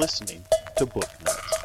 listening 0.00 0.42
to 0.78 0.86
Book 0.86 1.04
Nuts. 1.26 1.58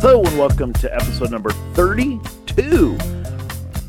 Hello 0.00 0.22
and 0.22 0.38
welcome 0.38 0.72
to 0.72 0.94
episode 0.94 1.30
number 1.30 1.50
32 1.74 2.96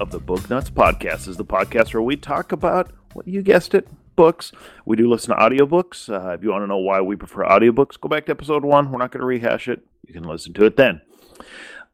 of 0.02 0.12
the 0.12 0.20
Book 0.20 0.50
Nuts 0.50 0.70
podcast. 0.70 1.20
This 1.20 1.28
is 1.30 1.38
the 1.38 1.46
podcast 1.46 1.94
where 1.94 2.04
we 2.04 2.18
talk 2.18 2.52
about 2.52 2.92
what 3.14 3.26
you 3.30 3.42
guessed 3.42 3.74
it, 3.74 3.88
books. 4.18 4.52
We 4.86 4.98
do 4.98 5.10
listen 5.10 5.34
to 5.34 5.42
audiobooks. 5.42 6.10
Uh, 6.14 6.32
if 6.32 6.44
you 6.44 6.50
want 6.50 6.64
to 6.64 6.68
know 6.68 6.80
why 6.80 7.00
we 7.00 7.16
prefer 7.16 7.46
audiobooks, 7.46 7.98
go 7.98 8.10
back 8.10 8.26
to 8.26 8.34
episode 8.34 8.66
one. 8.66 8.92
We're 8.92 9.00
not 9.00 9.12
going 9.12 9.22
to 9.22 9.26
rehash 9.26 9.70
it. 9.70 9.86
You 10.06 10.14
can 10.14 10.24
listen 10.24 10.52
to 10.56 10.66
it 10.66 10.76
then. 10.76 11.00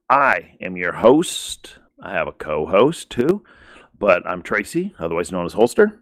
I 0.09 0.55
am 0.59 0.77
your 0.77 0.94
host. 0.94 1.77
I 2.02 2.13
have 2.13 2.27
a 2.27 2.32
co 2.32 2.66
host 2.66 3.12
too, 3.12 3.44
but 4.00 4.26
I'm 4.26 4.41
Tracy, 4.41 4.95
otherwise 4.98 5.32
known 5.32 5.45
as 5.45 5.54
Holster. 5.54 6.00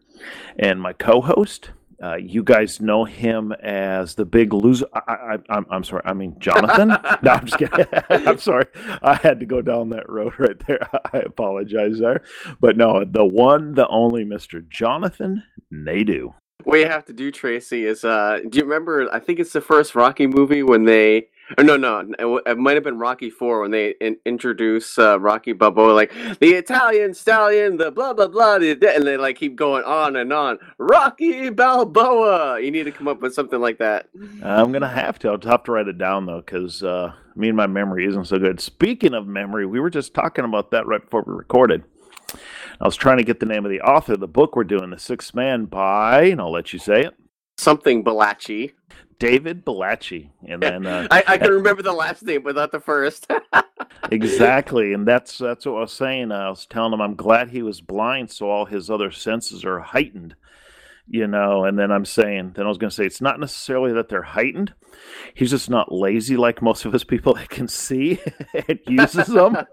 And 0.60 0.82
my 0.82 0.94
co 0.94 1.22
host, 1.22 1.72
uh, 2.04 2.16
you 2.16 2.44
guys 2.44 2.82
know 2.82 3.06
him 3.06 3.54
as 3.64 4.16
the 4.16 4.26
big 4.26 4.54
loser. 4.54 4.86
I, 4.94 5.38
am 5.50 5.66
I'm 5.70 5.84
sorry. 5.84 6.02
I 6.06 6.14
mean, 6.14 6.36
Jonathan. 6.40 6.90
no, 7.22 7.32
I'm 7.32 7.46
just 7.46 7.58
kidding. 7.58 7.86
I'm 8.10 8.40
sorry. 8.40 8.66
I 9.02 9.16
had 9.16 9.40
to 9.40 9.46
go 9.46 9.62
down 9.62 9.90
that 9.90 10.10
road 10.10 10.34
right 10.38 10.60
there. 10.68 10.88
I 11.14 11.20
apologize 11.20 12.00
there. 12.00 12.22
But 12.60 12.76
no, 12.76 13.06
the 13.06 13.24
one, 13.24 13.74
the 13.76 13.88
only 13.88 14.26
Mr. 14.26 14.68
Jonathan 14.68 15.44
Nadu. 15.72 16.34
What 16.66 16.80
you 16.80 16.88
have 16.88 17.06
to 17.06 17.14
do, 17.14 17.32
Tracy, 17.32 17.86
is 17.86 18.04
uh, 18.04 18.40
do 18.50 18.58
you 18.58 18.64
remember? 18.64 19.10
I 19.14 19.20
think 19.20 19.40
it's 19.40 19.54
the 19.54 19.62
first 19.62 19.96
Rocky 19.96 20.28
movie 20.28 20.64
when 20.64 20.86
they 20.86 21.18
or 21.18 21.28
no, 21.62 21.78
no, 21.78 22.00
it, 22.00 22.52
it 22.52 22.58
might 22.58 22.76
have 22.76 22.84
been 22.84 22.98
Rocky 22.98 23.30
Four 23.30 23.62
when 23.62 23.72
they 23.72 23.96
in, 24.02 24.18
introduce 24.26 24.98
uh, 24.98 25.20
Rocky 25.20 25.54
Balboa, 25.54 25.94
like 25.94 26.12
the 26.40 26.54
Italian 26.54 27.14
stallion, 27.14 27.78
the 27.78 27.92
blah 27.92 28.14
blah 28.14 28.28
blah, 28.28 28.56
and 28.56 28.82
they 28.82 29.18
like 29.18 29.38
keep 29.38 29.56
going 29.56 29.84
on 29.84 30.16
and 30.16 30.32
on. 30.34 30.58
Rocky 30.78 31.50
Balboa. 31.50 32.62
You 32.62 32.72
need 32.72 32.84
to 32.84 32.92
come 32.92 33.08
up 33.08 33.22
with 33.22 33.34
something 33.34 33.60
like 33.60 33.78
that. 33.80 34.10
I'm 34.42 34.72
gonna 34.72 34.88
have 34.88 35.20
to. 35.20 35.30
I'll 35.30 35.40
have 35.44 35.64
to 35.64 35.72
write 35.72 35.88
it 35.88 35.98
down 35.98 36.26
though, 36.26 36.42
because 36.42 36.84
uh, 36.84 37.14
me 37.36 37.50
and 37.50 37.58
my 37.58 37.68
memory 37.68 38.06
isn't 38.06 38.26
so 38.26 38.40
good. 38.40 38.60
Speaking 38.60 39.14
of 39.14 39.28
memory, 39.28 39.66
we 39.66 39.80
were 39.80 39.90
just 39.90 40.14
talking 40.14 40.46
about 40.46 40.72
that 40.72 40.88
right 40.88 41.02
before 41.02 41.24
we 41.26 41.34
recorded. 41.34 41.84
I 42.82 42.86
was 42.86 42.96
trying 42.96 43.18
to 43.18 43.24
get 43.24 43.40
the 43.40 43.46
name 43.46 43.66
of 43.66 43.72
the 43.72 43.82
author 43.82 44.14
of 44.14 44.20
the 44.20 44.28
book 44.28 44.56
we're 44.56 44.64
doing, 44.64 44.90
The 44.90 45.00
Sixth 45.00 45.36
Man 45.36 45.66
by, 45.66 46.24
and 46.24 46.42
I'll 46.42 46.52
let 46.52 46.74
you 46.74 46.80
say 46.80 47.02
it. 47.02 47.14
Something 47.58 48.04
Baldacci. 48.04 48.72
David 49.24 49.64
Baldacci, 49.64 50.32
and 50.46 50.62
then 50.62 50.86
uh, 50.86 51.08
I, 51.10 51.24
I, 51.26 51.38
can 51.38 51.52
remember 51.52 51.82
the 51.82 51.94
last 51.94 52.24
name, 52.24 52.44
not 52.44 52.74
the 52.74 52.80
first. 52.82 53.32
exactly, 54.12 54.92
and 54.92 55.08
that's 55.08 55.38
that's 55.38 55.66
what 55.66 55.78
I 55.78 55.80
was 55.80 55.94
saying. 55.94 56.34
I 56.34 56.50
was 56.50 56.66
telling 56.66 56.92
him 56.92 57.00
I'm 57.00 57.16
glad 57.16 57.48
he 57.48 57.62
was 57.62 57.80
blind, 57.80 58.30
so 58.30 58.50
all 58.50 58.66
his 58.66 58.90
other 58.90 59.12
senses 59.12 59.64
are 59.64 59.80
heightened 59.80 60.36
you 61.08 61.28
know 61.28 61.66
and 61.66 61.78
then 61.78 61.92
i'm 61.92 62.06
saying 62.06 62.54
then 62.56 62.66
i 62.66 62.70
was 62.70 62.78
going 62.78 62.90
to 62.90 62.96
say 62.96 63.06
it's 63.06 63.22
not 63.22 63.40
necessarily 63.40 63.92
that 63.94 64.10
they're 64.10 64.22
heightened. 64.22 64.74
He's 65.34 65.50
just 65.50 65.70
not 65.70 65.92
lazy 65.92 66.38
like 66.38 66.62
most 66.62 66.86
of 66.86 66.94
us 66.94 67.04
people 67.04 67.34
that 67.36 67.50
can 67.50 67.68
see 67.68 68.20
and 68.68 68.80
uses 68.88 69.28
them. 69.28 69.58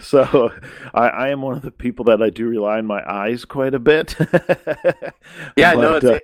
So 0.00 0.52
I, 0.92 1.08
I, 1.08 1.28
am 1.28 1.42
one 1.42 1.56
of 1.56 1.62
the 1.62 1.70
people 1.70 2.04
that 2.06 2.20
i 2.20 2.28
do 2.28 2.48
rely 2.48 2.78
on 2.78 2.86
my 2.86 3.02
eyes 3.08 3.44
quite 3.44 3.72
a 3.72 3.78
bit. 3.78 4.16
Yeah 5.56 5.74
but, 5.74 5.80
no 5.80 5.94
it's, 5.94 6.04
uh, 6.04 6.18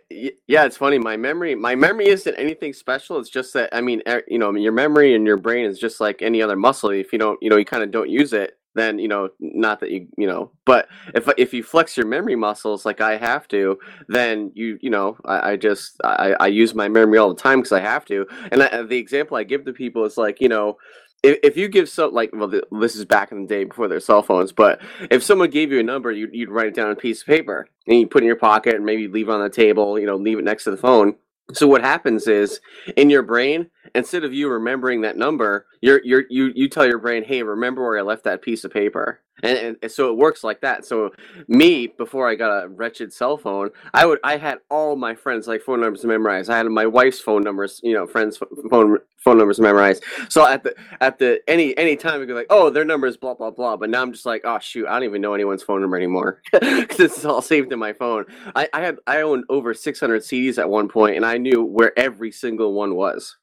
yeah 0.49 0.65
it's 0.65 0.77
funny. 0.77 0.99
My 0.99 1.17
memory 1.17 1.55
my 1.55 1.77
memory 1.77 2.09
isn't 2.09 2.35
anything 2.35 2.73
special. 2.73 3.19
It's 3.19 3.31
just 3.31 3.53
that 3.55 3.69
i 3.73 3.81
mean 3.81 4.03
you 4.27 4.39
know 4.39 4.53
your 4.55 4.73
memory 4.73 5.15
and 5.15 5.25
your 5.27 5.37
brain 5.37 5.65
is 5.65 5.79
just 5.79 6.01
like 6.01 6.23
any 6.23 6.43
other 6.43 6.57
muscle. 6.57 6.91
If 6.91 7.13
you 7.13 7.21
don't 7.21 7.41
you 7.41 7.51
know 7.51 7.57
you 7.57 7.65
kind 7.65 7.85
of 7.85 7.93
don't 7.93 8.11
use 8.11 8.33
it 8.33 8.58
then 8.79 8.99
you 8.99 9.09
know 9.09 9.29
not 9.41 9.81
that 9.81 9.91
you 9.91 10.07
you 10.17 10.27
know 10.27 10.51
but 10.65 10.89
if 11.15 11.29
if 11.37 11.53
you 11.53 11.63
flex 11.63 11.97
your 11.97 12.07
memory 12.07 12.37
muscles 12.37 12.85
like 12.85 13.01
i 13.01 13.17
have 13.17 13.49
to 13.49 13.79
then 14.09 14.51
you 14.55 14.79
you 14.81 14.91
know 14.91 15.17
i, 15.25 15.53
I 15.53 15.57
just 15.57 15.97
I, 16.05 16.35
I 16.41 16.47
use 16.49 16.75
my 16.75 16.89
memory 16.89 17.19
all 17.19 17.29
the 17.29 17.41
time 17.41 17.61
because 17.61 17.73
i 17.73 17.81
have 17.81 18.05
to. 18.07 18.27
And 18.53 18.63
I, 18.63 18.83
the 18.83 18.97
example 18.97 19.37
i 19.37 19.45
give 19.45 19.65
to 19.65 19.73
people 19.73 20.05
is 20.05 20.17
like 20.17 20.41
you 20.41 20.49
know 20.49 20.77
if, 21.23 21.39
if 21.43 21.57
you 21.57 21.69
give 21.69 21.89
so 21.89 22.09
like 22.09 22.31
well 22.33 22.53
this 22.71 22.97
is 22.97 23.05
back 23.05 23.33
in 23.33 23.43
the 23.43 23.49
day 23.49 23.65
before 23.65 23.89
their 23.89 24.01
cell 24.01 24.23
phones 24.23 24.53
but 24.53 24.81
if 25.11 25.23
someone 25.23 25.51
gave 25.51 25.73
you 25.73 25.81
a 25.81 25.83
number 25.83 26.13
you, 26.13 26.29
you'd 26.33 26.51
write 26.51 26.69
it 26.69 26.75
down 26.75 26.87
on 26.87 26.93
a 26.93 26.97
piece 26.97 27.23
of 27.23 27.27
paper 27.27 27.67
and 27.87 27.99
you 27.99 28.07
put 28.07 28.23
it 28.23 28.25
in 28.25 28.29
your 28.29 28.37
pocket 28.37 28.75
and 28.75 28.85
maybe 28.85 29.09
leave 29.09 29.29
it 29.29 29.33
on 29.33 29.43
the 29.43 29.51
table 29.51 29.99
you 29.99 30.07
know 30.07 30.17
leave 30.17 30.39
it 30.39 30.45
next 30.45 30.65
to 30.65 30.71
the 30.71 30.77
phone 30.77 31.15
so 31.53 31.67
what 31.67 31.81
happens 31.83 32.27
is 32.27 32.61
in 32.97 33.11
your 33.11 33.23
brain, 33.23 33.71
instead 33.95 34.25
of 34.25 34.35
you 34.35 34.49
remembering 34.51 35.01
that 35.03 35.17
number, 35.17 35.67
you're 35.81 36.01
you're 36.05 36.25
you 36.29 36.53
you 36.55 36.69
tell 36.69 36.87
your 36.87 36.99
brain, 36.99 37.25
"Hey, 37.25 37.43
remember 37.43 37.83
where 37.83 37.99
I 37.99 38.03
left 38.03 38.25
that 38.25 38.43
piece 38.43 38.65
of 38.65 38.73
paper." 38.73 39.21
And, 39.43 39.77
and, 39.83 39.91
so 39.91 40.11
it 40.11 40.17
works 40.17 40.43
like 40.43 40.61
that. 40.63 40.85
So 40.85 41.13
me, 41.47 41.87
before 41.87 42.29
I 42.29 42.35
got 42.35 42.65
a 42.65 42.69
wretched 42.69 43.13
cell 43.13 43.37
phone, 43.37 43.71
I 43.95 44.05
would 44.07 44.19
I 44.25 44.37
had 44.37 44.59
all 44.71 44.97
my 44.97 45.15
friends 45.15 45.47
like 45.47 45.63
phone 45.63 45.81
numbers 45.81 46.05
memorized. 46.05 46.51
I 46.51 46.57
had 46.57 46.67
my 46.67 46.87
wife's 46.87 47.21
phone 47.21 47.43
numbers, 47.43 47.81
you 47.83 47.95
know, 47.95 48.07
friends 48.07 48.39
phone 48.71 48.99
phone 49.17 49.39
numbers 49.39 49.61
memorized. 49.61 50.05
So 50.29 50.47
at 50.47 50.63
the 50.63 50.75
at 51.01 51.19
the 51.19 51.41
any 51.49 51.77
any 51.79 51.97
time 51.97 52.21
we 52.21 52.27
go 52.27 52.35
like, 52.35 52.47
oh, 52.51 52.71
their 52.71 52.85
number 52.85 53.07
is 53.07 53.17
blah 53.17 53.35
blah 53.35 53.51
blah. 53.51 53.77
But 53.77 53.91
now 53.91 54.03
I'm 54.03 54.13
just 54.13 54.27
like, 54.27 54.43
oh 54.45 54.59
shoot, 54.59 54.87
I 54.87 54.95
don't 54.95 55.05
even 55.05 55.21
know 55.21 55.35
anyone's 55.35 55.63
phone 55.63 55.81
number 55.81 55.97
anymore 55.97 56.43
because 56.53 57.19
is 57.19 57.25
all 57.25 57.43
saved 57.43 57.73
in 57.73 57.79
my 57.79 57.93
phone. 57.93 58.25
I, 58.57 58.69
I 58.73 58.81
had 58.81 58.99
I 59.07 59.21
owned 59.21 59.45
over 59.49 59.75
600 59.75 60.23
CDs 60.23 60.59
at 60.59 60.69
one 60.69 60.89
point, 60.89 61.17
and 61.17 61.25
I 61.25 61.39
knew 61.39 61.63
where 61.63 61.97
every 61.99 62.33
single 62.33 62.73
one 62.73 62.95
was. 62.95 63.37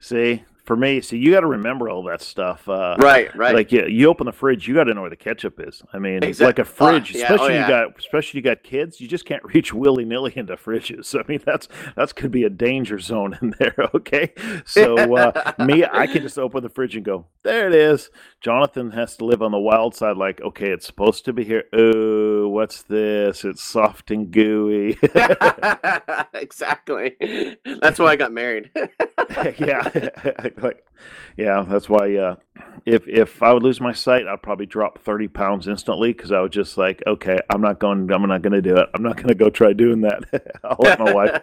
See, 0.00 0.44
for 0.70 0.76
me, 0.76 1.00
so 1.00 1.16
you 1.16 1.32
got 1.32 1.40
to 1.40 1.48
remember 1.48 1.88
all 1.88 2.04
that 2.04 2.22
stuff. 2.22 2.68
Uh, 2.68 2.94
right, 3.00 3.34
right. 3.34 3.56
Like 3.56 3.72
you, 3.72 3.88
you 3.88 4.06
open 4.06 4.26
the 4.26 4.32
fridge, 4.32 4.68
you 4.68 4.74
got 4.74 4.84
to 4.84 4.94
know 4.94 5.00
where 5.00 5.10
the 5.10 5.16
ketchup 5.16 5.58
is. 5.58 5.82
I 5.92 5.98
mean, 5.98 6.22
exactly. 6.22 6.46
like 6.46 6.58
a 6.60 6.64
fridge, 6.64 7.12
uh, 7.12 7.18
yeah. 7.18 7.24
especially 7.24 7.46
oh, 7.46 7.58
yeah. 7.58 7.62
you 7.62 7.68
got, 7.68 7.98
especially 7.98 8.38
you 8.38 8.44
got 8.44 8.62
kids, 8.62 9.00
you 9.00 9.08
just 9.08 9.24
can't 9.24 9.42
reach 9.52 9.74
willy 9.74 10.04
nilly 10.04 10.32
into 10.36 10.54
fridges. 10.54 11.12
I 11.18 11.26
mean, 11.26 11.40
that's 11.44 11.66
that's 11.96 12.12
could 12.12 12.30
be 12.30 12.44
a 12.44 12.50
danger 12.50 13.00
zone 13.00 13.36
in 13.42 13.52
there. 13.58 13.74
Okay, 13.92 14.32
so 14.64 15.16
uh, 15.16 15.52
me, 15.58 15.84
I 15.84 16.06
can 16.06 16.22
just 16.22 16.38
open 16.38 16.62
the 16.62 16.68
fridge 16.68 16.94
and 16.94 17.04
go, 17.04 17.26
there 17.42 17.66
it 17.66 17.74
is. 17.74 18.10
Jonathan 18.40 18.92
has 18.92 19.16
to 19.16 19.24
live 19.24 19.42
on 19.42 19.50
the 19.50 19.58
wild 19.58 19.96
side. 19.96 20.16
Like, 20.16 20.40
okay, 20.40 20.70
it's 20.70 20.86
supposed 20.86 21.24
to 21.24 21.32
be 21.32 21.44
here. 21.44 21.64
Oh, 21.72 22.48
what's 22.48 22.82
this? 22.82 23.44
It's 23.44 23.62
soft 23.62 24.12
and 24.12 24.30
gooey. 24.30 24.98
exactly. 26.34 27.16
That's 27.80 27.98
why 27.98 28.06
I 28.06 28.16
got 28.16 28.32
married. 28.32 28.70
yeah 29.58 29.88
like, 30.62 30.84
yeah, 31.36 31.64
that's 31.68 31.88
why. 31.88 32.14
Uh, 32.16 32.36
if 32.86 33.06
if 33.06 33.42
I 33.42 33.52
would 33.52 33.62
lose 33.62 33.80
my 33.80 33.92
sight, 33.92 34.26
I'd 34.26 34.42
probably 34.42 34.66
drop 34.66 34.98
thirty 34.98 35.28
pounds 35.28 35.68
instantly 35.68 36.12
because 36.12 36.32
I 36.32 36.40
was 36.40 36.50
just 36.50 36.76
like, 36.76 37.02
okay, 37.06 37.38
I'm 37.48 37.60
not 37.60 37.78
going. 37.78 38.10
I'm 38.10 38.26
not 38.26 38.42
going 38.42 38.52
to 38.52 38.62
do 38.62 38.76
it. 38.76 38.88
I'm 38.94 39.02
not 39.02 39.16
going 39.16 39.28
to 39.28 39.34
go 39.34 39.50
try 39.50 39.72
doing 39.72 40.00
that. 40.02 40.24
I'll 40.64 40.76
let 40.80 40.98
my 40.98 41.12
wife. 41.12 41.42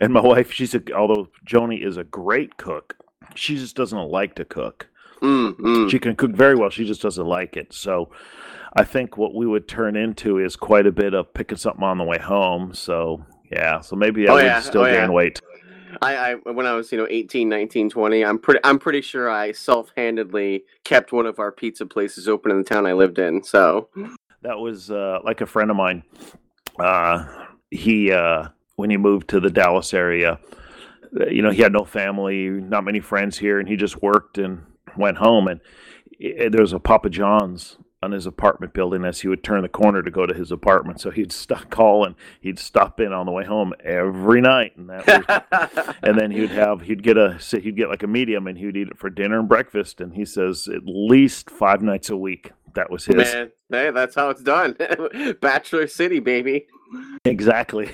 and 0.00 0.12
my 0.12 0.20
wife, 0.20 0.52
she's 0.52 0.74
a. 0.74 0.82
Although 0.94 1.28
Joni 1.46 1.84
is 1.84 1.96
a 1.96 2.04
great 2.04 2.56
cook, 2.56 2.96
she 3.34 3.56
just 3.56 3.76
doesn't 3.76 4.10
like 4.10 4.34
to 4.36 4.44
cook. 4.44 4.88
Mm-hmm. 5.22 5.88
She 5.88 5.98
can 5.98 6.16
cook 6.16 6.32
very 6.32 6.54
well. 6.54 6.70
She 6.70 6.84
just 6.84 7.02
doesn't 7.02 7.26
like 7.26 7.56
it. 7.56 7.72
So. 7.72 8.10
I 8.72 8.84
think 8.84 9.16
what 9.16 9.34
we 9.34 9.48
would 9.48 9.66
turn 9.66 9.96
into 9.96 10.38
is 10.38 10.54
quite 10.54 10.86
a 10.86 10.92
bit 10.92 11.12
of 11.12 11.34
picking 11.34 11.58
something 11.58 11.82
on 11.82 11.98
the 11.98 12.04
way 12.04 12.18
home. 12.18 12.72
So 12.72 13.26
yeah, 13.50 13.80
so 13.80 13.96
maybe 13.96 14.28
I 14.28 14.30
oh, 14.30 14.34
would 14.36 14.44
yeah. 14.44 14.60
still 14.60 14.82
oh, 14.82 14.84
gain 14.84 14.94
yeah. 14.94 15.10
weight. 15.10 15.40
I, 16.02 16.16
I 16.16 16.34
when 16.34 16.66
I 16.66 16.74
was 16.74 16.90
you 16.92 16.98
know 16.98 17.06
18, 17.08 17.48
19, 17.48 17.90
20, 17.90 18.24
I'm 18.24 18.38
pretty 18.38 18.60
I'm 18.64 18.78
pretty 18.78 19.00
sure 19.00 19.30
I 19.30 19.52
self-handedly 19.52 20.64
kept 20.84 21.12
one 21.12 21.26
of 21.26 21.38
our 21.38 21.52
pizza 21.52 21.86
places 21.86 22.28
open 22.28 22.50
in 22.50 22.58
the 22.58 22.64
town 22.64 22.86
I 22.86 22.92
lived 22.92 23.18
in. 23.18 23.42
So 23.42 23.88
that 24.42 24.58
was 24.58 24.90
uh, 24.90 25.18
like 25.24 25.40
a 25.40 25.46
friend 25.46 25.70
of 25.70 25.76
mine. 25.76 26.02
Uh, 26.78 27.26
he 27.70 28.12
uh, 28.12 28.48
when 28.76 28.90
he 28.90 28.96
moved 28.96 29.28
to 29.28 29.40
the 29.40 29.50
Dallas 29.50 29.92
area, 29.92 30.38
uh, 31.18 31.26
you 31.26 31.42
know, 31.42 31.50
he 31.50 31.62
had 31.62 31.72
no 31.72 31.84
family, 31.84 32.48
not 32.48 32.84
many 32.84 33.00
friends 33.00 33.38
here, 33.38 33.58
and 33.58 33.68
he 33.68 33.76
just 33.76 34.02
worked 34.02 34.38
and 34.38 34.62
went 34.96 35.18
home. 35.18 35.48
And 35.48 35.60
it, 36.18 36.52
there 36.52 36.62
was 36.62 36.72
a 36.72 36.78
Papa 36.78 37.10
John's 37.10 37.76
on 38.02 38.12
his 38.12 38.24
apartment 38.24 38.72
building 38.72 39.04
as 39.04 39.20
he 39.20 39.28
would 39.28 39.44
turn 39.44 39.60
the 39.60 39.68
corner 39.68 40.02
to 40.02 40.10
go 40.10 40.24
to 40.24 40.32
his 40.32 40.50
apartment. 40.50 41.00
So 41.00 41.10
he'd 41.10 41.32
stop 41.32 41.70
calling. 41.70 42.14
He'd 42.40 42.58
stop 42.58 43.00
in 43.00 43.12
on 43.12 43.26
the 43.26 43.32
way 43.32 43.44
home 43.44 43.74
every 43.84 44.40
night, 44.40 44.76
and 44.76 44.88
that 44.88 45.06
was, 45.06 45.94
and 46.02 46.18
then 46.18 46.30
he'd 46.30 46.50
have 46.50 46.82
he'd 46.82 47.02
get 47.02 47.16
a 47.16 47.38
he'd 47.38 47.76
get 47.76 47.88
like 47.88 48.02
a 48.02 48.06
medium, 48.06 48.46
and 48.46 48.56
he'd 48.56 48.76
eat 48.76 48.88
it 48.88 48.98
for 48.98 49.10
dinner 49.10 49.38
and 49.38 49.48
breakfast. 49.48 50.00
And 50.00 50.14
he 50.14 50.24
says 50.24 50.68
at 50.68 50.82
least 50.84 51.50
five 51.50 51.82
nights 51.82 52.10
a 52.10 52.16
week. 52.16 52.52
That 52.74 52.90
was 52.90 53.04
his. 53.04 53.16
Man, 53.16 53.50
hey, 53.70 53.90
that's 53.90 54.14
how 54.14 54.30
it's 54.30 54.42
done. 54.42 54.76
Bachelor 55.40 55.88
City, 55.88 56.20
baby. 56.20 56.66
Exactly. 57.24 57.90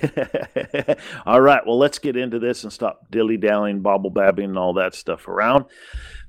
all 1.27 1.41
right. 1.41 1.67
Well, 1.67 1.79
let's 1.79 1.99
get 1.99 2.17
into 2.17 2.39
this 2.39 2.63
and 2.63 2.73
stop 2.73 3.11
dilly 3.11 3.39
dallying, 3.39 3.81
bobble 3.81 4.11
babbing, 4.11 4.45
and 4.45 4.59
all 4.59 4.75
that 4.75 4.95
stuff 4.95 5.29
around. 5.29 5.65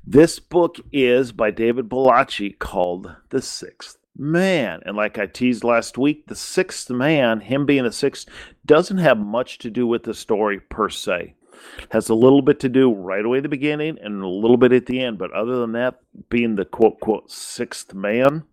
This 0.09 0.39
book 0.39 0.77
is 0.94 1.33
by 1.33 1.51
David 1.51 1.89
Baldacci 1.89 2.57
called 2.57 3.13
The 3.27 3.42
Sixth 3.42 3.98
Man. 4.18 4.80
And 4.86 4.95
like 4.95 5.18
I 5.18 5.25
teased 5.25 5.65
last 5.65 5.98
week, 5.98 6.27
The 6.27 6.36
Sixth 6.36 6.89
Man, 6.89 7.42
him 7.42 7.65
being 7.65 7.83
the 7.83 7.92
sixth, 7.92 8.30
doesn't 8.65 9.00
have 9.00 9.18
much 9.18 9.57
to 9.57 9.69
do 9.69 9.86
with 9.86 10.04
the 10.04 10.13
story 10.13 10.62
per 10.62 10.88
se. 10.88 11.36
It 11.80 11.88
has 11.89 12.07
a 12.07 12.15
little 12.15 12.42
bit 12.42 12.62
to 12.62 12.69
do 12.69 12.94
right 12.94 13.25
away 13.25 13.39
at 13.39 13.44
the 13.44 13.50
beginning 13.50 13.98
and 14.01 14.24
a 14.24 14.27
little 14.30 14.56
bit 14.56 14.71
at 14.71 14.86
the 14.86 15.04
end. 15.04 15.18
But 15.18 15.33
other 15.33 15.59
than 15.59 15.74
that, 15.74 16.00
being 16.30 16.56
the 16.56 16.63
quote, 16.63 17.01
quote, 17.01 17.30
sixth 17.30 17.94
man, 17.94 18.44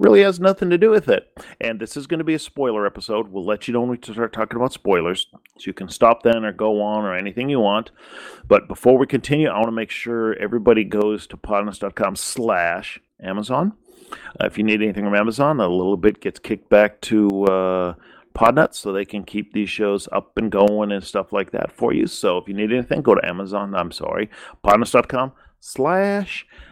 really 0.00 0.22
has 0.22 0.40
nothing 0.40 0.70
to 0.70 0.78
do 0.78 0.90
with 0.90 1.08
it. 1.08 1.30
And 1.60 1.78
this 1.78 1.96
is 1.96 2.06
going 2.06 2.18
to 2.18 2.24
be 2.24 2.34
a 2.34 2.38
spoiler 2.38 2.86
episode. 2.86 3.28
We'll 3.28 3.44
let 3.44 3.68
you 3.68 3.74
know 3.74 3.80
when 3.82 3.90
we 3.90 3.98
start 4.02 4.32
talking 4.32 4.56
about 4.56 4.72
spoilers. 4.72 5.26
So 5.58 5.66
you 5.66 5.74
can 5.74 5.90
stop 5.90 6.22
then 6.22 6.44
or 6.44 6.52
go 6.52 6.80
on 6.80 7.04
or 7.04 7.14
anything 7.14 7.50
you 7.50 7.60
want. 7.60 7.90
But 8.48 8.66
before 8.66 8.96
we 8.96 9.06
continue, 9.06 9.48
I 9.48 9.56
want 9.56 9.66
to 9.66 9.72
make 9.72 9.90
sure 9.90 10.34
everybody 10.38 10.84
goes 10.84 11.26
to 11.28 11.36
podnutz.com 11.36 12.16
slash 12.16 12.98
Amazon. 13.22 13.74
Uh, 14.40 14.46
if 14.46 14.56
you 14.56 14.64
need 14.64 14.82
anything 14.82 15.04
from 15.04 15.14
Amazon, 15.14 15.60
a 15.60 15.68
little 15.68 15.98
bit 15.98 16.20
gets 16.20 16.40
kicked 16.40 16.70
back 16.70 17.00
to 17.02 17.44
uh, 17.44 17.94
Podnutz 18.34 18.76
so 18.76 18.92
they 18.92 19.04
can 19.04 19.22
keep 19.22 19.52
these 19.52 19.68
shows 19.68 20.08
up 20.12 20.36
and 20.38 20.50
going 20.50 20.92
and 20.92 21.04
stuff 21.04 21.32
like 21.32 21.50
that 21.52 21.70
for 21.70 21.92
you. 21.92 22.06
So 22.06 22.38
if 22.38 22.48
you 22.48 22.54
need 22.54 22.72
anything, 22.72 23.02
go 23.02 23.14
to 23.14 23.28
Amazon. 23.28 23.74
I'm 23.74 23.92
sorry, 23.92 24.30
podnutz.com 24.64 25.32
slash 25.60 26.46
Amazon. 26.48 26.69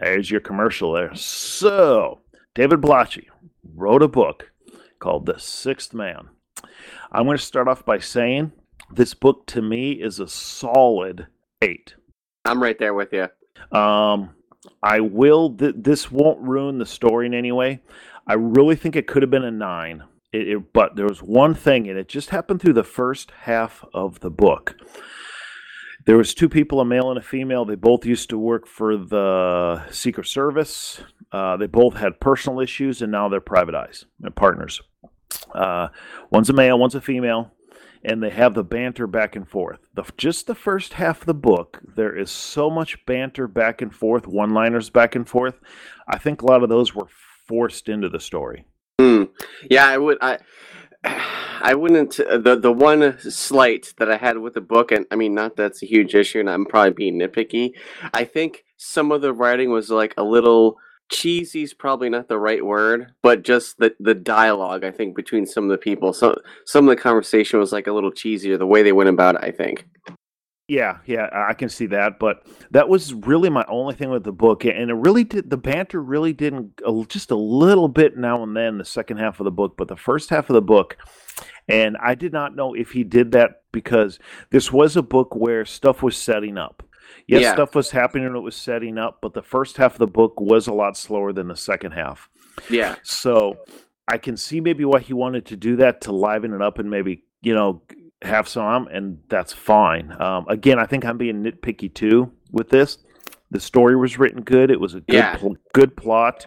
There's 0.00 0.30
your 0.30 0.40
commercial 0.40 0.92
there. 0.92 1.14
So, 1.14 2.20
David 2.54 2.80
Baldacci 2.80 3.26
wrote 3.74 4.02
a 4.02 4.08
book 4.08 4.50
called 4.98 5.26
The 5.26 5.38
Sixth 5.38 5.94
Man. 5.94 6.28
I'm 7.12 7.24
going 7.24 7.36
to 7.36 7.42
start 7.42 7.68
off 7.68 7.84
by 7.84 7.98
saying 7.98 8.52
this 8.92 9.14
book 9.14 9.46
to 9.46 9.62
me 9.62 9.92
is 9.92 10.20
a 10.20 10.28
solid 10.28 11.26
eight. 11.62 11.94
I'm 12.44 12.62
right 12.62 12.78
there 12.78 12.94
with 12.94 13.12
you. 13.12 13.28
Um, 13.76 14.30
I 14.82 15.00
will. 15.00 15.54
Th- 15.54 15.74
this 15.76 16.10
won't 16.10 16.40
ruin 16.40 16.78
the 16.78 16.86
story 16.86 17.26
in 17.26 17.34
any 17.34 17.52
way. 17.52 17.80
I 18.26 18.34
really 18.34 18.76
think 18.76 18.96
it 18.96 19.06
could 19.06 19.22
have 19.22 19.30
been 19.30 19.44
a 19.44 19.50
nine. 19.50 20.04
It, 20.32 20.48
it, 20.48 20.72
but 20.72 20.96
there 20.96 21.06
was 21.06 21.22
one 21.22 21.54
thing, 21.54 21.88
and 21.88 21.98
it 21.98 22.08
just 22.08 22.30
happened 22.30 22.60
through 22.60 22.74
the 22.74 22.84
first 22.84 23.32
half 23.42 23.84
of 23.92 24.20
the 24.20 24.30
book. 24.30 24.76
There 26.10 26.18
was 26.18 26.34
two 26.34 26.48
people, 26.48 26.80
a 26.80 26.84
male 26.84 27.10
and 27.10 27.18
a 27.20 27.22
female. 27.22 27.64
They 27.64 27.76
both 27.76 28.04
used 28.04 28.30
to 28.30 28.36
work 28.36 28.66
for 28.66 28.96
the 28.96 29.88
Secret 29.92 30.26
Service. 30.26 31.00
Uh, 31.30 31.56
they 31.56 31.68
both 31.68 31.94
had 31.94 32.18
personal 32.18 32.58
issues, 32.58 33.00
and 33.00 33.12
now 33.12 33.28
they're 33.28 33.40
private 33.40 33.76
eyes, 33.76 34.06
partners. 34.34 34.82
Uh, 35.54 35.86
one's 36.32 36.50
a 36.50 36.52
male, 36.52 36.76
one's 36.80 36.96
a 36.96 37.00
female, 37.00 37.52
and 38.02 38.20
they 38.20 38.30
have 38.30 38.54
the 38.54 38.64
banter 38.64 39.06
back 39.06 39.36
and 39.36 39.48
forth. 39.48 39.78
The, 39.94 40.02
just 40.16 40.48
the 40.48 40.56
first 40.56 40.94
half 40.94 41.20
of 41.20 41.26
the 41.26 41.32
book, 41.32 41.78
there 41.94 42.16
is 42.16 42.28
so 42.32 42.70
much 42.70 43.06
banter 43.06 43.46
back 43.46 43.80
and 43.80 43.94
forth, 43.94 44.26
one-liners 44.26 44.90
back 44.90 45.14
and 45.14 45.28
forth. 45.28 45.60
I 46.08 46.18
think 46.18 46.42
a 46.42 46.46
lot 46.46 46.64
of 46.64 46.68
those 46.68 46.92
were 46.92 47.06
forced 47.46 47.88
into 47.88 48.08
the 48.08 48.18
story. 48.18 48.64
Mm. 49.00 49.28
Yeah, 49.70 49.86
I 49.86 49.96
would. 49.96 50.18
I 50.20 50.40
I 51.62 51.74
wouldn't. 51.74 52.18
Uh, 52.18 52.38
the 52.38 52.56
the 52.56 52.72
one 52.72 53.18
slight 53.20 53.94
that 53.98 54.10
I 54.10 54.16
had 54.16 54.38
with 54.38 54.54
the 54.54 54.60
book, 54.60 54.92
and 54.92 55.06
I 55.10 55.16
mean, 55.16 55.34
not 55.34 55.56
that's 55.56 55.82
a 55.82 55.86
huge 55.86 56.14
issue, 56.14 56.40
and 56.40 56.50
I'm 56.50 56.64
probably 56.64 56.92
being 56.92 57.18
nitpicky. 57.18 57.72
I 58.14 58.24
think 58.24 58.64
some 58.76 59.12
of 59.12 59.20
the 59.20 59.32
writing 59.32 59.70
was 59.70 59.90
like 59.90 60.14
a 60.16 60.22
little 60.22 60.78
cheesy 61.10 61.62
is 61.62 61.74
probably 61.74 62.08
not 62.08 62.28
the 62.28 62.38
right 62.38 62.64
word, 62.64 63.12
but 63.22 63.42
just 63.42 63.78
the 63.78 63.94
the 64.00 64.14
dialogue 64.14 64.84
I 64.84 64.90
think 64.90 65.16
between 65.16 65.46
some 65.46 65.64
of 65.64 65.70
the 65.70 65.78
people. 65.78 66.12
Some 66.12 66.36
some 66.64 66.88
of 66.88 66.96
the 66.96 67.02
conversation 67.02 67.58
was 67.58 67.72
like 67.72 67.86
a 67.86 67.92
little 67.92 68.12
cheesier 68.12 68.58
the 68.58 68.66
way 68.66 68.82
they 68.82 68.92
went 68.92 69.10
about 69.10 69.36
it. 69.36 69.42
I 69.42 69.50
think. 69.50 69.86
Yeah, 70.70 70.98
yeah, 71.04 71.28
I 71.32 71.54
can 71.54 71.68
see 71.68 71.86
that, 71.86 72.20
but 72.20 72.46
that 72.70 72.88
was 72.88 73.12
really 73.12 73.50
my 73.50 73.64
only 73.68 73.96
thing 73.96 74.08
with 74.08 74.22
the 74.22 74.30
book, 74.30 74.64
and 74.64 74.88
it 74.88 74.94
really 74.94 75.24
did. 75.24 75.50
The 75.50 75.56
banter 75.56 76.00
really 76.00 76.32
didn't 76.32 76.80
just 77.08 77.32
a 77.32 77.36
little 77.36 77.88
bit 77.88 78.16
now 78.16 78.44
and 78.44 78.56
then 78.56 78.78
the 78.78 78.84
second 78.84 79.16
half 79.16 79.40
of 79.40 79.46
the 79.46 79.50
book, 79.50 79.76
but 79.76 79.88
the 79.88 79.96
first 79.96 80.30
half 80.30 80.48
of 80.48 80.54
the 80.54 80.62
book, 80.62 80.96
and 81.66 81.96
I 82.00 82.14
did 82.14 82.32
not 82.32 82.54
know 82.54 82.72
if 82.72 82.92
he 82.92 83.02
did 83.02 83.32
that 83.32 83.62
because 83.72 84.20
this 84.50 84.70
was 84.70 84.96
a 84.96 85.02
book 85.02 85.34
where 85.34 85.64
stuff 85.64 86.04
was 86.04 86.16
setting 86.16 86.56
up. 86.56 86.84
Yes, 87.26 87.42
yeah. 87.42 87.52
stuff 87.54 87.74
was 87.74 87.90
happening 87.90 88.28
and 88.28 88.36
it 88.36 88.38
was 88.40 88.54
setting 88.54 88.96
up, 88.96 89.18
but 89.20 89.34
the 89.34 89.42
first 89.42 89.76
half 89.76 89.94
of 89.94 89.98
the 89.98 90.06
book 90.06 90.40
was 90.40 90.68
a 90.68 90.72
lot 90.72 90.96
slower 90.96 91.32
than 91.32 91.48
the 91.48 91.56
second 91.56 91.92
half. 91.92 92.28
Yeah. 92.70 92.94
So 93.02 93.56
I 94.06 94.18
can 94.18 94.36
see 94.36 94.60
maybe 94.60 94.84
why 94.84 95.00
he 95.00 95.14
wanted 95.14 95.46
to 95.46 95.56
do 95.56 95.74
that 95.76 96.02
to 96.02 96.12
liven 96.12 96.54
it 96.54 96.62
up 96.62 96.78
and 96.78 96.88
maybe 96.88 97.24
you 97.42 97.54
know 97.54 97.82
have 98.22 98.48
some, 98.48 98.86
and 98.88 99.18
that's 99.28 99.52
fine. 99.52 100.14
Um, 100.20 100.46
again, 100.48 100.78
I 100.78 100.86
think 100.86 101.04
I'm 101.04 101.18
being 101.18 101.42
nitpicky 101.42 101.92
too 101.92 102.32
with 102.50 102.68
this. 102.68 102.98
The 103.50 103.60
story 103.60 103.96
was 103.96 104.18
written 104.18 104.42
good. 104.42 104.70
It 104.70 104.80
was 104.80 104.94
a 104.94 105.00
good, 105.00 105.14
yeah. 105.14 105.36
pl- 105.36 105.56
good 105.72 105.96
plot, 105.96 106.46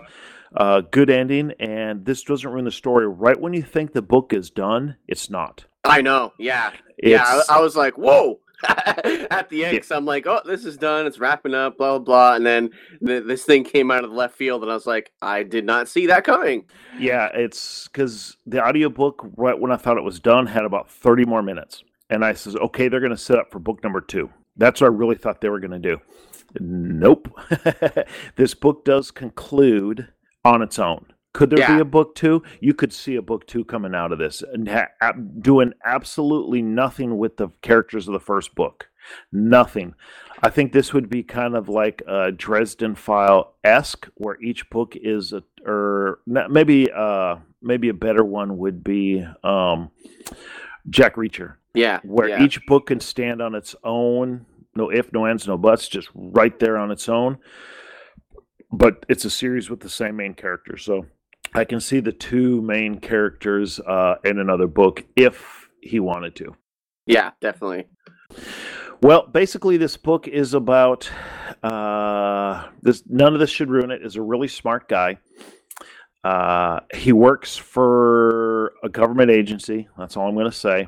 uh, 0.56 0.82
good 0.82 1.10
ending, 1.10 1.52
and 1.60 2.06
this 2.06 2.24
doesn't 2.24 2.50
ruin 2.50 2.66
the 2.66 2.72
story. 2.72 3.08
Right 3.08 3.40
when 3.40 3.54
you 3.54 3.62
think 3.62 3.94
the 3.94 4.02
book 4.02 4.34
is 4.34 4.50
done, 4.50 4.96
it's 5.08 5.30
not. 5.30 5.66
I 5.84 6.02
know. 6.02 6.32
Yeah. 6.40 6.72
It's, 6.98 7.10
yeah. 7.10 7.42
I, 7.50 7.58
I 7.58 7.62
was 7.62 7.76
like, 7.76 7.98
whoa. 7.98 8.40
at 9.32 9.50
the 9.50 9.66
end. 9.66 9.76
Yeah. 9.76 9.82
So 9.84 9.98
I'm 9.98 10.06
like, 10.06 10.26
oh, 10.28 10.42
this 10.46 10.66
is 10.66 10.78
done. 10.78 11.06
It's 11.06 11.20
wrapping 11.20 11.54
up, 11.54 11.78
blah, 11.78 11.98
blah, 11.98 12.00
blah. 12.00 12.36
And 12.36 12.46
then 12.46 12.70
the, 13.02 13.20
this 13.22 13.44
thing 13.44 13.64
came 13.64 13.92
out 13.92 14.04
of 14.04 14.12
the 14.12 14.16
left 14.16 14.36
field, 14.36 14.64
and 14.64 14.72
I 14.72 14.76
was 14.76 14.88
like, 14.88 15.12
I 15.22 15.44
did 15.44 15.66
not 15.66 15.88
see 15.88 16.08
that 16.08 16.24
coming. 16.24 16.66
Yeah, 16.98 17.30
it's 17.34 17.88
because 17.88 18.38
the 18.46 18.66
audiobook, 18.66 19.26
right 19.36 19.58
when 19.60 19.72
I 19.72 19.78
thought 19.78 19.98
it 19.98 20.04
was 20.04 20.20
done, 20.20 20.48
had 20.48 20.66
about 20.66 20.90
30 20.90 21.26
more 21.26 21.42
minutes. 21.42 21.84
And 22.10 22.24
I 22.24 22.34
says, 22.34 22.56
okay, 22.56 22.88
they're 22.88 23.00
going 23.00 23.12
to 23.12 23.18
set 23.18 23.40
up 23.40 23.52
for 23.52 23.60
book 23.60 23.84
number 23.84 24.02
two. 24.02 24.30
That's 24.56 24.82
what 24.82 24.88
I 24.88 24.90
really 24.92 25.16
thought 25.16 25.42
they 25.42 25.50
were 25.50 25.60
going 25.60 25.72
to 25.72 25.80
do. 25.80 26.00
Nope. 26.60 27.30
this 28.36 28.54
book 28.54 28.86
does 28.86 29.10
conclude 29.10 30.10
on 30.46 30.62
its 30.62 30.78
own. 30.78 31.13
Could 31.34 31.50
there 31.50 31.60
yeah. 31.60 31.76
be 31.76 31.82
a 31.82 31.86
book 31.86 32.14
two? 32.14 32.44
You 32.60 32.74
could 32.76 32.94
see 32.94 33.16
a 33.16 33.22
book 33.22 33.48
two 33.48 33.66
coming 33.66 33.96
out 33.96 34.12
of 34.12 34.20
this 34.20 34.44
and 34.44 34.70
ha- 34.70 35.14
doing 35.40 35.74
absolutely 35.84 36.62
nothing 36.62 37.18
with 37.18 37.38
the 37.38 37.50
characters 37.62 38.08
of 38.08 38.14
the 38.14 38.20
first 38.20 38.54
book. 38.54 38.90
Nothing. 39.32 39.96
I 40.42 40.50
think 40.50 40.72
this 40.72 40.94
would 40.94 41.10
be 41.10 41.24
kind 41.24 41.56
of 41.56 41.68
like 41.68 42.04
a 42.08 42.32
Dresden 42.32 42.96
File 42.96 43.56
esque, 43.64 44.08
where 44.16 44.40
each 44.42 44.70
book 44.70 44.96
is 44.96 45.34
a, 45.34 45.44
or 45.66 46.20
maybe 46.26 46.90
uh 46.92 47.38
maybe 47.62 47.90
a 47.90 47.94
better 47.94 48.24
one 48.24 48.58
would 48.60 48.84
be 48.84 49.26
um 49.44 49.90
Jack 50.90 51.16
Reacher. 51.16 51.56
Yeah. 51.74 52.00
Where 52.04 52.30
yeah. 52.30 52.44
each 52.44 52.66
book 52.68 52.88
can 52.88 53.00
stand 53.00 53.42
on 53.42 53.56
its 53.56 53.76
own, 53.84 54.46
no 54.76 54.90
if, 54.90 55.12
no 55.12 55.26
ends, 55.26 55.48
no 55.48 55.58
buts, 55.58 55.88
just 55.88 56.10
right 56.14 56.58
there 56.60 56.78
on 56.78 56.92
its 56.92 57.10
own. 57.10 57.40
But 58.72 59.06
it's 59.10 59.26
a 59.26 59.30
series 59.30 59.70
with 59.70 59.80
the 59.80 59.90
same 59.90 60.16
main 60.16 60.34
character, 60.34 60.78
so 60.78 61.08
I 61.56 61.66
can 61.66 61.80
see 61.80 62.00
the 62.00 62.12
two 62.12 62.62
main 62.62 63.00
characters 63.00 63.80
uh, 63.80 64.16
in 64.24 64.40
another 64.40 64.68
book 64.68 65.04
if 65.16 65.70
he 65.82 66.00
wanted 66.00 66.36
to. 66.38 66.56
Yeah, 67.06 67.32
definitely. 67.42 67.86
Well, 69.02 69.28
basically, 69.28 69.78
this 69.78 69.98
book 69.98 70.28
is 70.28 70.54
about 70.54 71.12
uh, 71.62 72.70
this. 72.82 73.04
None 73.08 73.34
of 73.34 73.40
this 73.40 73.50
should 73.50 73.70
ruin 73.70 73.92
it. 73.92 74.04
Is 74.04 74.16
a 74.16 74.22
really 74.22 74.48
smart 74.48 74.88
guy. 74.88 75.18
Uh, 76.24 76.80
he 76.94 77.12
works 77.12 77.58
for 77.58 78.74
a 78.82 78.90
government 78.90 79.30
agency. 79.30 79.90
That's 79.98 80.16
all 80.16 80.30
I'm 80.30 80.36
going 80.36 80.50
to 80.50 80.58
say. 80.58 80.88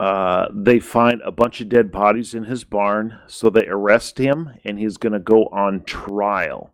Uh, 0.00 0.48
they 0.54 0.80
find 0.80 1.20
a 1.24 1.30
bunch 1.30 1.60
of 1.60 1.68
dead 1.68 1.92
bodies 1.92 2.34
in 2.34 2.44
his 2.44 2.64
barn, 2.64 3.18
so 3.26 3.50
they 3.50 3.66
arrest 3.66 4.18
him, 4.18 4.50
and 4.64 4.78
he's 4.78 4.96
going 4.96 5.12
to 5.12 5.18
go 5.18 5.44
on 5.46 5.84
trial. 5.84 6.70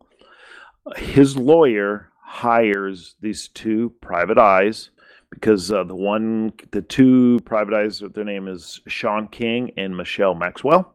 His 0.97 1.37
lawyer 1.37 2.12
hires 2.33 3.15
these 3.21 3.49
two 3.49 3.93
private 4.01 4.39
eyes 4.39 4.89
because 5.29 5.71
uh, 5.71 5.85
the 5.85 5.95
one, 5.95 6.51
the 6.71 6.81
two 6.81 7.39
private 7.45 7.75
eyes, 7.75 8.03
their 8.15 8.25
name 8.25 8.49
is 8.49 8.81
Sean 8.87 9.29
King 9.29 9.71
and 9.77 9.95
Michelle 9.95 10.35
Maxwell, 10.35 10.95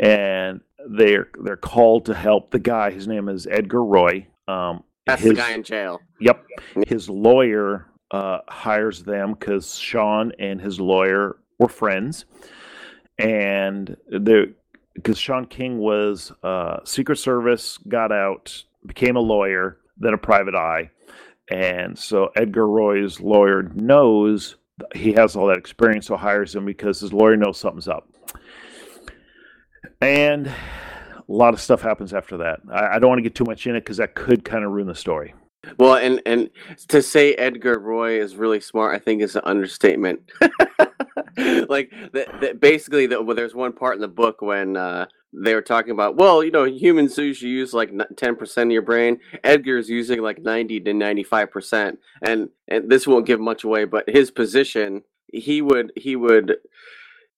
and 0.00 0.62
they're 0.88 1.28
they're 1.44 1.58
called 1.58 2.06
to 2.06 2.14
help 2.14 2.50
the 2.50 2.58
guy. 2.58 2.90
His 2.90 3.06
name 3.06 3.28
is 3.28 3.46
Edgar 3.46 3.84
Roy. 3.84 4.26
Um, 4.48 4.84
That's 5.06 5.20
his, 5.20 5.32
the 5.32 5.36
guy 5.36 5.52
in 5.52 5.62
jail. 5.64 6.00
Yep, 6.18 6.46
his 6.86 7.10
lawyer 7.10 7.86
uh, 8.10 8.38
hires 8.48 9.02
them 9.02 9.34
because 9.34 9.76
Sean 9.76 10.32
and 10.38 10.62
his 10.62 10.80
lawyer 10.80 11.36
were 11.58 11.68
friends, 11.68 12.24
and 13.18 13.94
they 14.10 14.46
because 14.94 15.18
Sean 15.18 15.44
King 15.44 15.76
was 15.76 16.32
uh, 16.42 16.78
Secret 16.84 17.16
Service, 17.16 17.76
got 17.86 18.12
out, 18.12 18.64
became 18.86 19.16
a 19.16 19.20
lawyer 19.20 19.76
than 19.98 20.14
a 20.14 20.18
private 20.18 20.54
eye. 20.54 20.90
And 21.50 21.98
so 21.98 22.30
Edgar 22.36 22.66
Roy's 22.68 23.20
lawyer 23.20 23.62
knows 23.74 24.56
he 24.94 25.12
has 25.14 25.34
all 25.34 25.46
that 25.46 25.58
experience, 25.58 26.06
so 26.06 26.16
hires 26.16 26.54
him 26.54 26.64
because 26.64 27.00
his 27.00 27.12
lawyer 27.12 27.36
knows 27.36 27.58
something's 27.58 27.88
up. 27.88 28.08
And 30.00 30.46
a 30.46 30.52
lot 31.26 31.54
of 31.54 31.60
stuff 31.60 31.82
happens 31.82 32.14
after 32.14 32.36
that. 32.38 32.60
I, 32.72 32.96
I 32.96 32.98
don't 32.98 33.08
want 33.08 33.18
to 33.18 33.22
get 33.22 33.34
too 33.34 33.44
much 33.44 33.66
in 33.66 33.74
it 33.74 33.80
because 33.80 33.96
that 33.96 34.14
could 34.14 34.44
kind 34.44 34.64
of 34.64 34.70
ruin 34.70 34.86
the 34.86 34.94
story. 34.94 35.34
Well, 35.78 35.96
and 35.96 36.22
and 36.24 36.50
to 36.88 37.02
say 37.02 37.34
Edgar 37.34 37.78
Roy 37.78 38.20
is 38.20 38.36
really 38.36 38.60
smart, 38.60 38.94
I 38.94 38.98
think 38.98 39.22
is 39.22 39.34
an 39.34 39.42
understatement. 39.44 40.20
like 41.68 41.92
that, 42.12 42.40
that 42.40 42.60
basically, 42.60 43.06
the, 43.06 43.20
well, 43.20 43.34
there's 43.34 43.54
one 43.54 43.72
part 43.72 43.96
in 43.96 44.00
the 44.00 44.08
book 44.08 44.40
when 44.40 44.76
uh, 44.76 45.06
they 45.32 45.54
were 45.54 45.62
talking 45.62 45.92
about, 45.92 46.16
well, 46.16 46.42
you 46.42 46.50
know, 46.50 46.64
humans 46.64 47.18
usually 47.18 47.52
use 47.52 47.74
like 47.74 47.90
10% 47.90 48.62
of 48.62 48.70
your 48.70 48.82
brain. 48.82 49.20
Edgar's 49.44 49.88
using 49.88 50.22
like 50.22 50.40
90 50.40 50.80
to 50.80 50.92
95%. 50.92 51.98
And 52.22 52.48
and 52.68 52.90
this 52.90 53.06
won't 53.06 53.26
give 53.26 53.40
much 53.40 53.64
away, 53.64 53.84
but 53.84 54.08
his 54.08 54.30
position, 54.30 55.02
he 55.32 55.60
would 55.62 55.92
he 55.96 56.16
would 56.16 56.56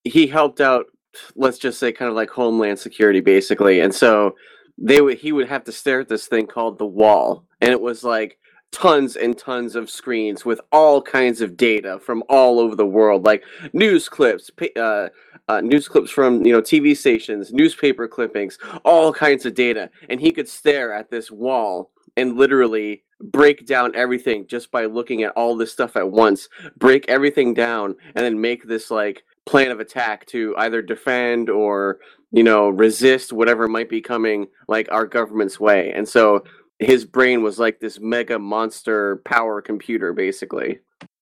he 0.04 0.26
helped 0.26 0.60
out 0.60 0.86
let's 1.34 1.58
just 1.58 1.78
say 1.78 1.92
kind 1.92 2.08
of 2.08 2.14
like 2.14 2.30
homeland 2.30 2.78
security 2.78 3.20
basically. 3.20 3.80
And 3.80 3.94
so 3.94 4.36
they 4.78 5.00
would 5.00 5.18
he 5.18 5.32
would 5.32 5.48
have 5.48 5.64
to 5.64 5.72
stare 5.72 6.00
at 6.00 6.08
this 6.08 6.26
thing 6.26 6.46
called 6.46 6.78
the 6.78 6.86
wall, 6.86 7.44
and 7.60 7.70
it 7.70 7.80
was 7.80 8.02
like 8.02 8.38
tons 8.72 9.16
and 9.16 9.36
tons 9.36 9.74
of 9.74 9.90
screens 9.90 10.44
with 10.44 10.60
all 10.72 11.02
kinds 11.02 11.40
of 11.40 11.56
data 11.56 11.98
from 11.98 12.22
all 12.28 12.60
over 12.60 12.76
the 12.76 12.86
world, 12.86 13.24
like 13.24 13.42
news 13.72 14.08
clips, 14.08 14.50
uh, 14.76 15.08
uh, 15.48 15.60
news 15.60 15.88
clips 15.88 16.10
from 16.10 16.44
you 16.44 16.52
know 16.52 16.62
TV 16.62 16.96
stations, 16.96 17.52
newspaper 17.52 18.06
clippings, 18.06 18.58
all 18.84 19.12
kinds 19.12 19.44
of 19.46 19.54
data, 19.54 19.90
and 20.08 20.20
he 20.20 20.30
could 20.30 20.48
stare 20.48 20.92
at 20.92 21.10
this 21.10 21.30
wall 21.30 21.90
and 22.16 22.36
literally 22.36 23.02
break 23.20 23.66
down 23.66 23.94
everything 23.94 24.46
just 24.46 24.70
by 24.70 24.86
looking 24.86 25.22
at 25.22 25.32
all 25.32 25.56
this 25.56 25.72
stuff 25.72 25.96
at 25.96 26.10
once, 26.10 26.48
break 26.76 27.04
everything 27.08 27.52
down, 27.52 27.94
and 28.14 28.24
then 28.24 28.40
make 28.40 28.66
this 28.66 28.90
like 28.90 29.24
plan 29.46 29.70
of 29.70 29.80
attack 29.80 30.26
to 30.26 30.54
either 30.58 30.80
defend 30.80 31.50
or 31.50 31.98
you 32.30 32.44
know 32.44 32.68
resist 32.68 33.32
whatever 33.32 33.66
might 33.66 33.88
be 33.88 34.00
coming 34.00 34.46
like 34.68 34.88
our 34.90 35.06
government's 35.06 35.58
way. 35.58 35.92
And 35.92 36.08
so 36.08 36.44
his 36.80 37.04
brain 37.04 37.42
was 37.42 37.58
like 37.58 37.78
this 37.78 38.00
mega 38.00 38.38
monster 38.38 39.22
power 39.24 39.60
computer 39.60 40.12
basically. 40.12 40.80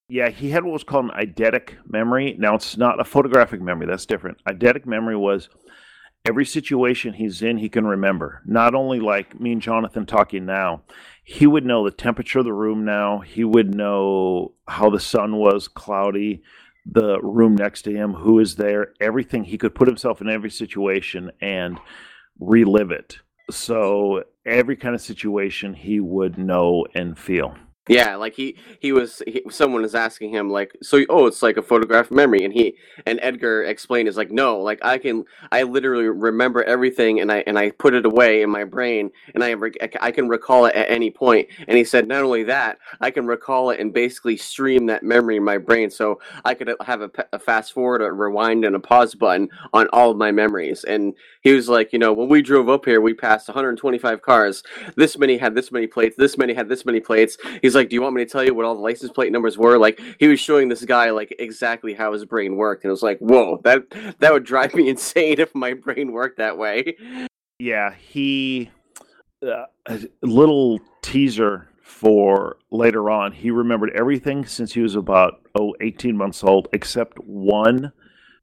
Yeah, 0.09 0.31
he 0.31 0.51
had 0.51 0.65
what 0.65 0.73
was 0.73 0.85
called 0.85 1.11
an 1.11 1.11
eidetic 1.11 1.75
memory. 1.87 2.35
Now 2.39 2.55
it's 2.55 2.79
not 2.79 3.01
a 3.01 3.05
photographic 3.05 3.61
memory, 3.61 3.87
that's 3.87 4.07
different. 4.07 4.43
Eidetic 4.49 4.87
memory 4.87 5.17
was 5.17 5.51
every 6.25 6.47
situation 6.47 7.13
he's 7.13 7.43
in, 7.43 7.59
he 7.59 7.69
can 7.69 7.87
remember. 7.87 8.43
Not 8.47 8.75
only 8.75 9.01
like 9.01 9.39
me 9.39 9.53
and 9.53 9.61
Jonathan 9.61 10.07
talking 10.07 10.47
now, 10.47 10.83
he 11.25 11.47
would 11.47 11.67
know 11.67 11.85
the 11.85 11.91
temperature 11.91 12.39
of 12.39 12.47
the 12.47 12.53
room 12.53 12.85
now. 12.85 13.19
He 13.19 13.45
would 13.45 13.75
know 13.75 14.55
how 14.67 14.89
the 14.89 15.01
sun 15.01 15.37
was 15.37 15.69
cloudy, 15.69 16.43
the 16.87 17.21
room 17.21 17.55
next 17.55 17.83
to 17.83 17.93
him, 17.93 18.15
who 18.15 18.39
is 18.39 18.57
there, 18.57 18.95
everything. 19.01 19.45
He 19.45 19.59
could 19.59 19.75
put 19.75 19.89
himself 19.89 20.23
in 20.23 20.31
every 20.31 20.51
situation 20.51 21.33
and 21.41 21.79
relive 22.39 22.91
it. 22.93 23.19
So 23.51 24.25
every 24.49 24.77
kind 24.77 24.95
of 24.95 25.01
situation 25.01 25.75
he 25.75 26.01
would 26.01 26.39
know 26.39 26.87
and 26.95 27.19
feel. 27.19 27.55
Yeah, 27.89 28.17
like 28.17 28.35
he 28.35 28.57
he 28.81 28.93
was 28.93 29.23
he, 29.27 29.43
someone 29.51 29.83
was 29.83 29.95
asking 29.95 30.31
him 30.31 30.51
like 30.51 30.77
so 30.83 31.05
oh 31.09 31.27
it's 31.27 31.43
like 31.43 31.57
a 31.57 31.63
photograph 31.63 32.11
memory 32.11 32.45
and 32.45 32.55
he 32.55 32.77
and 33.07 33.19
Edgar 33.23 33.65
explained 33.65 34.09
is 34.09 34.17
like 34.17 34.31
no 34.31 34.61
like 34.61 34.81
I 34.85 34.99
can 34.99 35.25
I 35.53 35.63
literally 35.65 36.09
remember 36.09 36.65
everything 36.65 37.21
and 37.21 37.33
I 37.33 37.45
and 37.47 37.59
I 37.59 37.71
put 37.73 37.95
it 37.95 38.07
away 38.07 38.43
in 38.43 38.51
my 38.51 38.65
brain 38.65 39.11
and 39.35 39.45
I 39.45 39.55
I 40.01 40.13
can 40.13 40.29
recall 40.29 40.67
it 40.67 40.75
at 40.75 40.91
any 40.91 41.11
point. 41.11 41.49
And 41.69 41.77
he 41.79 41.85
said 41.85 42.09
not 42.09 42.25
only 42.25 42.45
that 42.45 42.79
I 43.01 43.11
can 43.11 43.27
recall 43.27 43.71
it 43.71 43.81
and 43.81 43.93
basically 43.93 44.37
stream 44.37 44.87
that 44.87 45.03
memory 45.03 45.37
in 45.37 45.45
my 45.45 45.59
brain 45.59 45.91
so 45.91 46.21
I 46.45 46.55
could 46.55 46.75
have 46.85 47.03
a, 47.03 47.11
a 47.33 47.39
fast 47.39 47.73
forward 47.73 48.03
a 48.03 48.13
rewind 48.13 48.65
and 48.65 48.77
a 48.77 48.81
pause 48.81 49.15
button 49.15 49.49
on 49.73 49.89
all 49.93 50.11
of 50.13 50.17
my 50.17 50.33
memories. 50.33 50.85
And 50.85 51.15
he 51.43 51.53
was 51.53 51.69
like 51.69 51.93
you 51.93 51.99
know 51.99 52.13
when 52.13 52.29
we 52.29 52.43
drove 52.43 52.69
up 52.69 52.85
here 52.85 53.01
we 53.01 53.15
passed 53.15 53.49
125 53.49 54.23
cars. 54.23 54.63
This 54.97 55.19
many 55.19 55.39
had 55.39 55.55
this 55.55 55.73
many 55.73 55.87
plates 55.87 56.17
this 56.17 56.39
many 56.39 56.55
had 56.55 56.69
this 56.69 56.87
many 56.87 57.01
plates. 57.01 57.39
He's 57.63 57.75
like, 57.79 57.89
"Do 57.89 57.95
you 57.95 58.03
want 58.03 58.15
me 58.15 58.25
to 58.25 58.31
tell 58.31 58.45
you 58.45 58.55
what 58.55 58.65
all 58.65 58.75
the 58.75 58.81
license 58.81 59.13
plate 59.13 59.33
numbers 59.33 59.57
were?" 59.57 59.79
Like 59.79 60.01
he 60.19 60.29
was 60.29 60.41
showing 60.41 60.69
this 60.69 60.85
guy 60.85 61.11
like 61.11 61.35
exactly 61.39 61.95
how 61.95 62.13
his 62.13 62.25
brain 62.25 62.57
worked, 62.57 62.85
and 62.85 62.91
it 62.91 62.93
was 62.93 63.03
like, 63.03 63.19
"Whoa, 63.19 63.61
that 63.65 63.85
that 64.19 64.33
would 64.33 64.45
drive 64.45 64.75
me 64.75 64.89
insane 64.95 65.41
if 65.41 65.55
my 65.55 65.75
brain 65.75 66.13
worked 66.13 66.39
that 66.39 66.59
way." 66.59 66.97
Yeah, 67.59 67.95
he 67.95 68.71
uh, 69.43 69.65
a 69.87 70.01
little 70.23 70.81
teaser 71.03 71.69
for 71.83 72.59
later 72.71 73.11
on. 73.11 73.33
He 73.33 73.51
remembered 73.51 73.91
everything 73.95 74.45
since 74.45 74.73
he 74.75 74.81
was 74.81 74.95
about 74.95 75.41
oh 75.55 75.75
18 75.81 76.17
months 76.17 76.45
old, 76.45 76.69
except 76.73 77.19
one 77.19 77.93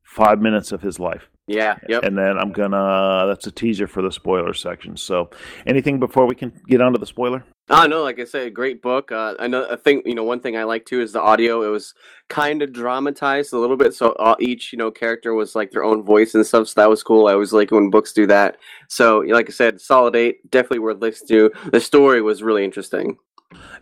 five 0.04 0.40
minutes 0.40 0.72
of 0.72 0.82
his 0.82 1.00
life. 1.00 1.30
Yeah, 1.48 1.78
yep. 1.88 2.04
And 2.04 2.18
then 2.18 2.40
I'm 2.40 2.52
gonna. 2.52 3.26
That's 3.28 3.46
a 3.46 3.52
teaser 3.52 3.86
for 3.86 4.02
the 4.02 4.12
spoiler 4.12 4.54
section. 4.54 4.98
So, 4.98 5.30
anything 5.68 6.00
before 6.00 6.26
we 6.26 6.34
can 6.34 6.52
get 6.68 6.82
onto 6.82 6.98
the 6.98 7.06
spoiler? 7.06 7.44
Oh 7.70 7.86
no, 7.86 8.02
like 8.02 8.20
I 8.20 8.26
say, 8.26 8.48
a 8.48 8.50
great 8.50 8.82
book. 8.82 9.12
Uh, 9.12 9.36
I 9.38 9.46
know. 9.46 9.68
I 9.70 9.76
think 9.76 10.08
you 10.08 10.16
know 10.16 10.24
one 10.24 10.40
thing 10.40 10.58
I 10.58 10.64
like 10.64 10.86
too 10.86 11.02
is 11.02 11.14
the 11.14 11.22
audio. 11.22 11.62
It 11.62 11.70
was 11.70 11.94
kind 12.30 12.64
of 12.64 12.74
dramatized 12.74 13.54
a 13.54 13.60
little 13.60 13.78
bit, 13.78 13.94
so 13.94 14.14
uh, 14.14 14.36
each 14.40 14.74
you 14.74 14.80
know 14.80 14.90
character 14.90 15.36
was 15.36 15.54
like 15.54 15.70
their 15.70 15.84
own 15.84 16.04
voice 16.04 16.34
and 16.34 16.46
stuff. 16.46 16.68
So 16.70 16.82
that 16.82 16.90
was 16.90 17.04
cool. 17.04 17.28
I 17.28 17.34
always 17.34 17.54
like 17.54 17.70
when 17.70 17.92
books 17.92 18.12
do 18.12 18.26
that. 18.26 18.58
So, 18.88 19.20
like 19.20 19.48
I 19.48 19.54
said, 19.54 19.80
solid 19.80 20.16
eight, 20.16 20.50
definitely 20.50 20.80
worth 20.80 21.00
listening 21.00 21.28
to. 21.28 21.70
The 21.72 21.80
story 21.80 22.24
was 22.24 22.42
really 22.42 22.66
interesting. 22.66 23.18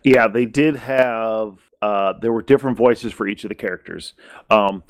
Yeah, 0.02 0.28
they 0.28 0.44
did 0.44 0.76
have. 0.76 1.56
Uh, 1.80 2.14
there 2.22 2.32
were 2.32 2.40
different 2.40 2.78
voices 2.78 3.12
for 3.12 3.26
each 3.26 3.44
of 3.44 3.50
the 3.50 3.54
characters. 3.54 4.14
Um, 4.48 4.82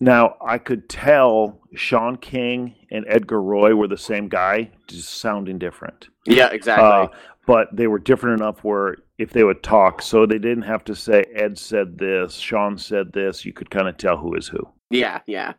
now, 0.00 0.36
I 0.40 0.58
could 0.58 0.88
tell 0.88 1.60
Sean 1.74 2.16
King 2.16 2.74
and 2.90 3.04
Edgar 3.08 3.42
Roy 3.42 3.74
were 3.74 3.88
the 3.88 3.98
same 3.98 4.28
guy, 4.28 4.70
just 4.86 5.20
sounding 5.20 5.58
different. 5.58 6.08
Yeah, 6.24 6.48
exactly. 6.50 6.86
Uh, 6.86 7.08
but 7.46 7.74
they 7.74 7.86
were 7.86 7.98
different 7.98 8.40
enough 8.40 8.62
where 8.62 8.96
if 9.16 9.30
they 9.30 9.42
would 9.42 9.62
talk, 9.62 10.02
so 10.02 10.26
they 10.26 10.38
didn't 10.38 10.62
have 10.62 10.84
to 10.84 10.94
say 10.94 11.24
Ed 11.34 11.58
said 11.58 11.98
this, 11.98 12.34
Sean 12.34 12.78
said 12.78 13.12
this. 13.12 13.44
You 13.44 13.52
could 13.52 13.70
kind 13.70 13.88
of 13.88 13.96
tell 13.96 14.16
who 14.16 14.34
is 14.34 14.46
who. 14.46 14.68
Yeah, 14.90 15.20
yeah. 15.26 15.54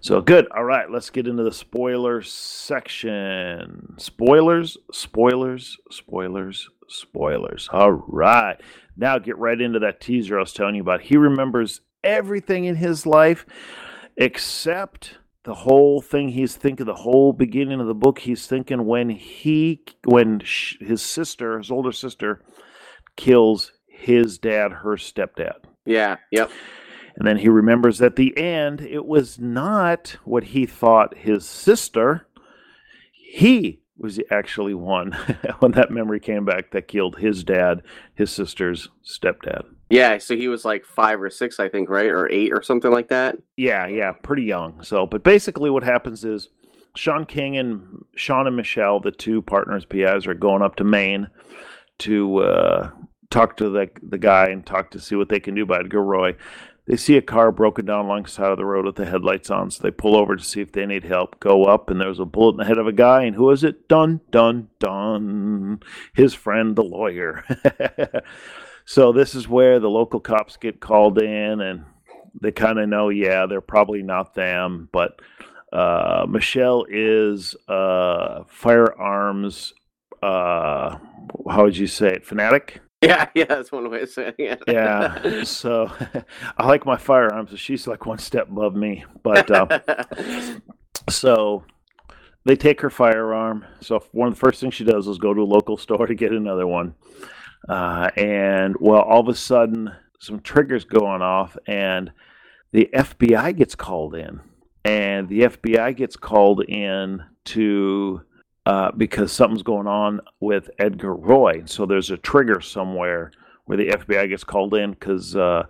So 0.00 0.20
good. 0.20 0.48
All 0.56 0.64
right, 0.64 0.90
let's 0.90 1.10
get 1.10 1.28
into 1.28 1.44
the 1.44 1.52
spoiler 1.52 2.20
section. 2.22 3.94
Spoilers, 3.98 4.76
spoilers, 4.90 5.76
spoilers, 5.90 6.68
spoilers. 6.88 7.68
All 7.72 7.92
right. 7.92 8.56
Now 8.96 9.18
get 9.18 9.38
right 9.38 9.60
into 9.60 9.78
that 9.78 10.00
teaser 10.00 10.36
I 10.36 10.40
was 10.40 10.52
telling 10.52 10.74
you 10.74 10.82
about. 10.82 11.02
He 11.02 11.16
remembers 11.16 11.82
everything 12.08 12.64
in 12.64 12.76
his 12.76 13.06
life 13.06 13.44
except 14.16 15.18
the 15.44 15.54
whole 15.54 16.00
thing. 16.00 16.30
He's 16.30 16.56
thinking 16.56 16.86
the 16.86 16.94
whole 16.94 17.32
beginning 17.32 17.80
of 17.80 17.86
the 17.86 17.94
book. 17.94 18.20
He's 18.20 18.46
thinking 18.46 18.86
when 18.86 19.10
he 19.10 19.82
when 20.04 20.40
his 20.80 21.02
sister 21.02 21.58
his 21.58 21.70
older 21.70 21.92
sister 21.92 22.42
kills 23.16 23.72
his 23.86 24.38
dad 24.38 24.72
her 24.72 24.96
stepdad. 24.96 25.64
Yeah 25.84 26.16
yep. 26.30 26.50
And 27.16 27.26
then 27.26 27.38
he 27.38 27.48
remembers 27.48 28.00
at 28.00 28.16
the 28.16 28.36
end 28.36 28.80
it 28.80 29.04
was 29.04 29.38
not 29.38 30.16
what 30.24 30.44
he 30.44 30.66
thought 30.66 31.18
his 31.18 31.44
sister 31.44 32.26
he 33.12 33.80
was 33.98 34.16
he 34.16 34.24
actually 34.30 34.74
one 34.74 35.12
when 35.58 35.72
that 35.72 35.90
memory 35.90 36.20
came 36.20 36.44
back 36.44 36.70
that 36.70 36.88
killed 36.88 37.18
his 37.18 37.44
dad 37.44 37.82
his 38.14 38.30
sister's 38.30 38.88
stepdad 39.04 39.64
yeah, 39.90 40.18
so 40.18 40.36
he 40.36 40.48
was 40.48 40.64
like 40.64 40.84
five 40.84 41.20
or 41.20 41.30
six, 41.30 41.58
I 41.58 41.68
think, 41.68 41.88
right, 41.88 42.10
or 42.10 42.30
eight 42.30 42.52
or 42.52 42.62
something 42.62 42.90
like 42.90 43.08
that. 43.08 43.38
Yeah, 43.56 43.86
yeah, 43.86 44.12
pretty 44.12 44.42
young. 44.42 44.82
So, 44.82 45.06
but 45.06 45.24
basically, 45.24 45.70
what 45.70 45.82
happens 45.82 46.24
is 46.24 46.48
Sean 46.94 47.24
King 47.24 47.56
and 47.56 48.04
Sean 48.14 48.46
and 48.46 48.56
Michelle, 48.56 49.00
the 49.00 49.10
two 49.10 49.40
partners, 49.40 49.86
PIs, 49.86 50.26
are 50.26 50.34
going 50.34 50.62
up 50.62 50.76
to 50.76 50.84
Maine 50.84 51.28
to 52.00 52.38
uh, 52.38 52.90
talk 53.30 53.56
to 53.58 53.70
the 53.70 53.88
the 54.02 54.18
guy 54.18 54.48
and 54.48 54.66
talk 54.66 54.90
to 54.90 55.00
see 55.00 55.14
what 55.14 55.30
they 55.30 55.40
can 55.40 55.54
do 55.54 55.62
about 55.62 55.86
Edgar 55.86 56.02
Roy. 56.02 56.36
They 56.88 56.96
see 56.96 57.16
a 57.16 57.22
car 57.22 57.52
broken 57.52 57.84
down 57.84 58.06
along 58.06 58.24
the 58.24 58.30
side 58.30 58.50
of 58.50 58.56
the 58.56 58.64
road 58.64 58.86
with 58.86 58.96
the 58.96 59.06
headlights 59.06 59.50
on, 59.50 59.70
so 59.70 59.82
they 59.82 59.90
pull 59.90 60.16
over 60.16 60.34
to 60.34 60.42
see 60.42 60.60
if 60.60 60.72
they 60.72 60.86
need 60.86 61.04
help. 61.04 61.38
Go 61.38 61.64
up, 61.64 61.90
and 61.90 62.00
there's 62.00 62.18
a 62.18 62.24
bullet 62.24 62.52
in 62.52 62.56
the 62.56 62.64
head 62.64 62.78
of 62.78 62.86
a 62.86 62.92
guy, 62.92 63.24
and 63.24 63.36
who 63.36 63.50
is 63.50 63.62
it? 63.62 63.88
Dun 63.88 64.22
dun 64.30 64.68
dun! 64.80 65.80
His 66.14 66.34
friend, 66.34 66.74
the 66.74 66.82
lawyer. 66.82 67.44
So 68.88 69.12
this 69.12 69.34
is 69.34 69.46
where 69.46 69.80
the 69.80 69.90
local 69.90 70.18
cops 70.18 70.56
get 70.56 70.80
called 70.80 71.20
in, 71.20 71.60
and 71.60 71.84
they 72.40 72.52
kind 72.52 72.78
of 72.78 72.88
know, 72.88 73.10
yeah, 73.10 73.44
they're 73.44 73.60
probably 73.60 74.02
not 74.02 74.32
them, 74.32 74.88
but 74.92 75.20
uh, 75.70 76.24
Michelle 76.26 76.86
is 76.88 77.54
uh, 77.68 78.44
firearms. 78.48 79.74
Uh, 80.22 80.96
how 81.50 81.64
would 81.64 81.76
you 81.76 81.86
say 81.86 82.08
it? 82.08 82.24
Fanatic. 82.24 82.80
Yeah, 83.02 83.28
yeah, 83.32 83.44
that's 83.44 83.70
one 83.70 83.88
way 83.90 84.02
of 84.02 84.08
saying 84.08 84.34
it. 84.38 84.60
yeah, 84.68 85.44
so 85.44 85.88
I 86.58 86.66
like 86.66 86.84
my 86.84 86.96
firearms. 86.96 87.56
She's 87.56 87.86
like 87.86 88.06
one 88.06 88.18
step 88.18 88.48
above 88.48 88.74
me, 88.74 89.04
but 89.22 89.48
uh, 89.52 89.78
so 91.08 91.64
they 92.44 92.56
take 92.56 92.80
her 92.80 92.90
firearm. 92.90 93.64
So 93.80 94.02
one 94.10 94.26
of 94.26 94.34
the 94.34 94.40
first 94.40 94.60
things 94.60 94.74
she 94.74 94.82
does 94.82 95.06
is 95.06 95.18
go 95.18 95.32
to 95.32 95.42
a 95.42 95.44
local 95.44 95.76
store 95.76 96.08
to 96.08 96.14
get 96.16 96.32
another 96.32 96.66
one. 96.66 96.96
Uh, 97.68 98.10
and 98.16 98.74
well, 98.80 99.02
all 99.02 99.20
of 99.20 99.28
a 99.28 99.34
sudden, 99.34 99.92
some 100.18 100.40
triggers 100.40 100.84
going 100.84 101.22
off, 101.22 101.56
and 101.68 102.10
the 102.72 102.88
FBI 102.92 103.56
gets 103.56 103.76
called 103.76 104.16
in. 104.16 104.40
And 104.84 105.28
the 105.28 105.42
FBI 105.42 105.96
gets 105.96 106.16
called 106.16 106.64
in 106.64 107.22
to 107.44 108.22
uh, 108.68 108.92
because 108.98 109.32
something's 109.32 109.62
going 109.62 109.86
on 109.86 110.20
with 110.40 110.68
Edgar 110.78 111.14
Roy. 111.14 111.62
So 111.64 111.86
there's 111.86 112.10
a 112.10 112.18
trigger 112.18 112.60
somewhere 112.60 113.32
where 113.64 113.78
the 113.78 113.88
FBI 113.88 114.28
gets 114.28 114.44
called 114.44 114.74
in 114.74 114.90
because, 114.90 115.34
uh, 115.34 115.62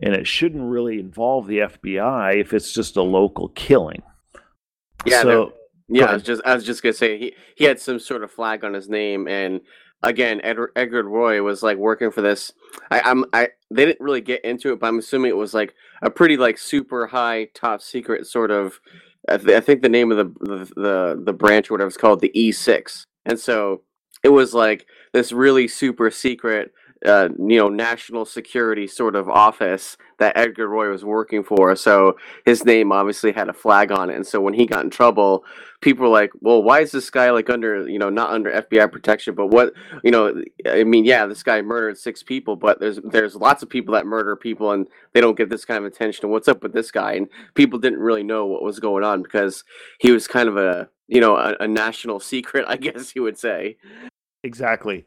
and 0.00 0.14
it 0.14 0.26
shouldn't 0.26 0.64
really 0.64 0.98
involve 0.98 1.46
the 1.46 1.58
FBI 1.58 2.40
if 2.40 2.54
it's 2.54 2.72
just 2.72 2.96
a 2.96 3.02
local 3.02 3.48
killing. 3.50 4.02
Yeah. 5.04 5.20
So, 5.20 5.52
yeah, 5.88 6.06
I 6.06 6.14
was 6.14 6.22
just 6.22 6.42
I 6.46 6.54
was 6.54 6.64
just 6.64 6.82
gonna 6.82 6.94
say 6.94 7.18
he 7.18 7.34
he 7.54 7.64
had 7.64 7.78
some 7.80 7.98
sort 7.98 8.24
of 8.24 8.30
flag 8.30 8.64
on 8.64 8.72
his 8.72 8.88
name, 8.88 9.28
and 9.28 9.60
again, 10.02 10.40
Edward, 10.42 10.72
Edgar 10.74 11.02
Roy 11.02 11.42
was 11.42 11.62
like 11.62 11.76
working 11.76 12.10
for 12.10 12.22
this. 12.22 12.52
I, 12.90 13.00
I'm 13.00 13.26
I 13.34 13.48
they 13.70 13.84
didn't 13.84 14.00
really 14.00 14.22
get 14.22 14.42
into 14.42 14.72
it, 14.72 14.80
but 14.80 14.86
I'm 14.86 14.98
assuming 14.98 15.30
it 15.30 15.36
was 15.36 15.52
like 15.52 15.74
a 16.00 16.08
pretty 16.08 16.38
like 16.38 16.56
super 16.56 17.06
high 17.08 17.48
top 17.52 17.82
secret 17.82 18.26
sort 18.26 18.50
of. 18.50 18.80
I, 19.28 19.36
th- 19.36 19.56
I 19.56 19.60
think 19.60 19.82
the 19.82 19.88
name 19.88 20.10
of 20.12 20.18
the, 20.18 20.46
the, 20.46 20.64
the 20.74 21.22
the 21.26 21.32
branch 21.32 21.70
or 21.70 21.74
whatever 21.74 21.88
is 21.88 21.96
called 21.96 22.20
the 22.20 22.32
E6. 22.34 23.02
and 23.26 23.38
so 23.38 23.82
it 24.24 24.30
was 24.30 24.54
like 24.54 24.86
this 25.12 25.32
really 25.32 25.68
super 25.68 26.10
secret 26.10 26.72
uh, 27.06 27.28
you 27.38 27.58
know 27.58 27.68
national 27.68 28.24
security 28.24 28.86
sort 28.86 29.14
of 29.14 29.28
office 29.28 29.96
that 30.18 30.36
Edgar 30.36 30.68
Roy 30.68 30.90
was 30.90 31.04
working 31.04 31.44
for. 31.44 31.76
So 31.76 32.16
his 32.44 32.64
name 32.64 32.90
obviously 32.90 33.32
had 33.32 33.48
a 33.48 33.52
flag 33.52 33.92
on 33.92 34.10
it, 34.10 34.16
and 34.16 34.26
so 34.26 34.40
when 34.40 34.54
he 34.54 34.66
got 34.66 34.84
in 34.84 34.90
trouble, 34.90 35.44
people 35.80 36.04
were 36.04 36.12
like, 36.12 36.30
"Well, 36.40 36.62
why 36.62 36.80
is 36.80 36.90
this 36.90 37.10
guy 37.10 37.30
like 37.30 37.48
under 37.50 37.88
you 37.88 37.98
know 37.98 38.10
not 38.10 38.30
under 38.30 38.50
FBI 38.50 38.90
protection? 38.90 39.34
But 39.34 39.48
what 39.48 39.72
you 40.02 40.10
know? 40.10 40.42
I 40.66 40.84
mean, 40.84 41.04
yeah, 41.04 41.26
this 41.26 41.42
guy 41.42 41.62
murdered 41.62 41.98
six 41.98 42.22
people, 42.22 42.56
but 42.56 42.80
there's 42.80 42.98
there's 43.04 43.36
lots 43.36 43.62
of 43.62 43.68
people 43.68 43.94
that 43.94 44.06
murder 44.06 44.36
people, 44.36 44.72
and 44.72 44.86
they 45.12 45.20
don't 45.20 45.36
get 45.36 45.50
this 45.50 45.64
kind 45.64 45.84
of 45.84 45.90
attention. 45.90 46.30
What's 46.30 46.48
up 46.48 46.62
with 46.62 46.72
this 46.72 46.90
guy? 46.90 47.12
And 47.12 47.28
people 47.54 47.78
didn't 47.78 48.00
really 48.00 48.24
know 48.24 48.46
what 48.46 48.62
was 48.62 48.80
going 48.80 49.04
on 49.04 49.22
because 49.22 49.64
he 50.00 50.10
was 50.10 50.26
kind 50.26 50.48
of 50.48 50.56
a 50.56 50.88
you 51.06 51.20
know 51.20 51.36
a, 51.36 51.56
a 51.60 51.68
national 51.68 52.20
secret, 52.32 52.64
I 52.68 52.76
guess 52.76 53.14
you 53.14 53.22
would 53.22 53.38
say. 53.38 53.76
Exactly. 54.44 55.04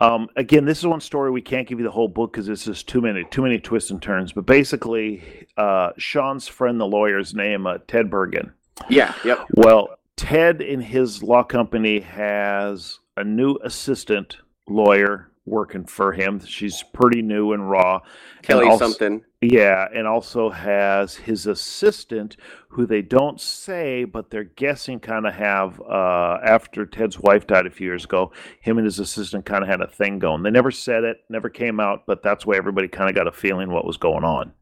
Um, 0.00 0.28
again, 0.36 0.64
this 0.64 0.78
is 0.78 0.86
one 0.86 1.00
story 1.00 1.30
we 1.30 1.40
can't 1.40 1.66
give 1.66 1.78
you 1.78 1.84
the 1.84 1.90
whole 1.90 2.08
book 2.08 2.32
because 2.32 2.46
this 2.46 2.66
is 2.66 2.82
too 2.82 3.00
many 3.00 3.24
too 3.24 3.42
many 3.42 3.58
twists 3.58 3.90
and 3.90 4.00
turns. 4.00 4.32
But 4.32 4.46
basically, 4.46 5.22
uh, 5.56 5.92
Sean's 5.96 6.48
friend, 6.48 6.78
the 6.78 6.86
lawyer's 6.86 7.34
name, 7.34 7.66
uh, 7.66 7.78
Ted 7.88 8.10
Bergin. 8.10 8.52
Yeah. 8.88 9.14
Yep. 9.24 9.46
Well, 9.54 9.88
Ted 10.16 10.60
in 10.60 10.80
his 10.80 11.22
law 11.22 11.42
company 11.42 12.00
has 12.00 12.98
a 13.16 13.24
new 13.24 13.56
assistant 13.64 14.38
lawyer 14.68 15.30
working 15.46 15.84
for 15.84 16.12
him. 16.12 16.44
She's 16.44 16.82
pretty 16.82 17.22
new 17.22 17.52
and 17.52 17.70
raw. 17.70 18.00
Kelly 18.42 18.62
and 18.62 18.72
also, 18.72 18.86
something. 18.86 19.24
Yeah, 19.48 19.86
and 19.94 20.08
also 20.08 20.50
has 20.50 21.14
his 21.14 21.46
assistant, 21.46 22.36
who 22.68 22.84
they 22.84 23.00
don't 23.00 23.40
say, 23.40 24.02
but 24.02 24.30
they're 24.30 24.42
guessing 24.42 24.98
kind 24.98 25.24
of 25.24 25.34
have, 25.34 25.80
uh, 25.80 26.38
after 26.42 26.84
Ted's 26.84 27.20
wife 27.20 27.46
died 27.46 27.66
a 27.66 27.70
few 27.70 27.86
years 27.86 28.04
ago, 28.04 28.32
him 28.60 28.76
and 28.78 28.84
his 28.84 28.98
assistant 28.98 29.44
kind 29.44 29.62
of 29.62 29.68
had 29.68 29.80
a 29.80 29.86
thing 29.86 30.18
going. 30.18 30.42
They 30.42 30.50
never 30.50 30.72
said 30.72 31.04
it, 31.04 31.18
never 31.28 31.48
came 31.48 31.78
out, 31.78 32.06
but 32.06 32.24
that's 32.24 32.44
why 32.44 32.56
everybody 32.56 32.88
kind 32.88 33.08
of 33.08 33.14
got 33.14 33.28
a 33.28 33.32
feeling 33.32 33.70
what 33.70 33.86
was 33.86 33.98
going 33.98 34.24
on. 34.24 34.52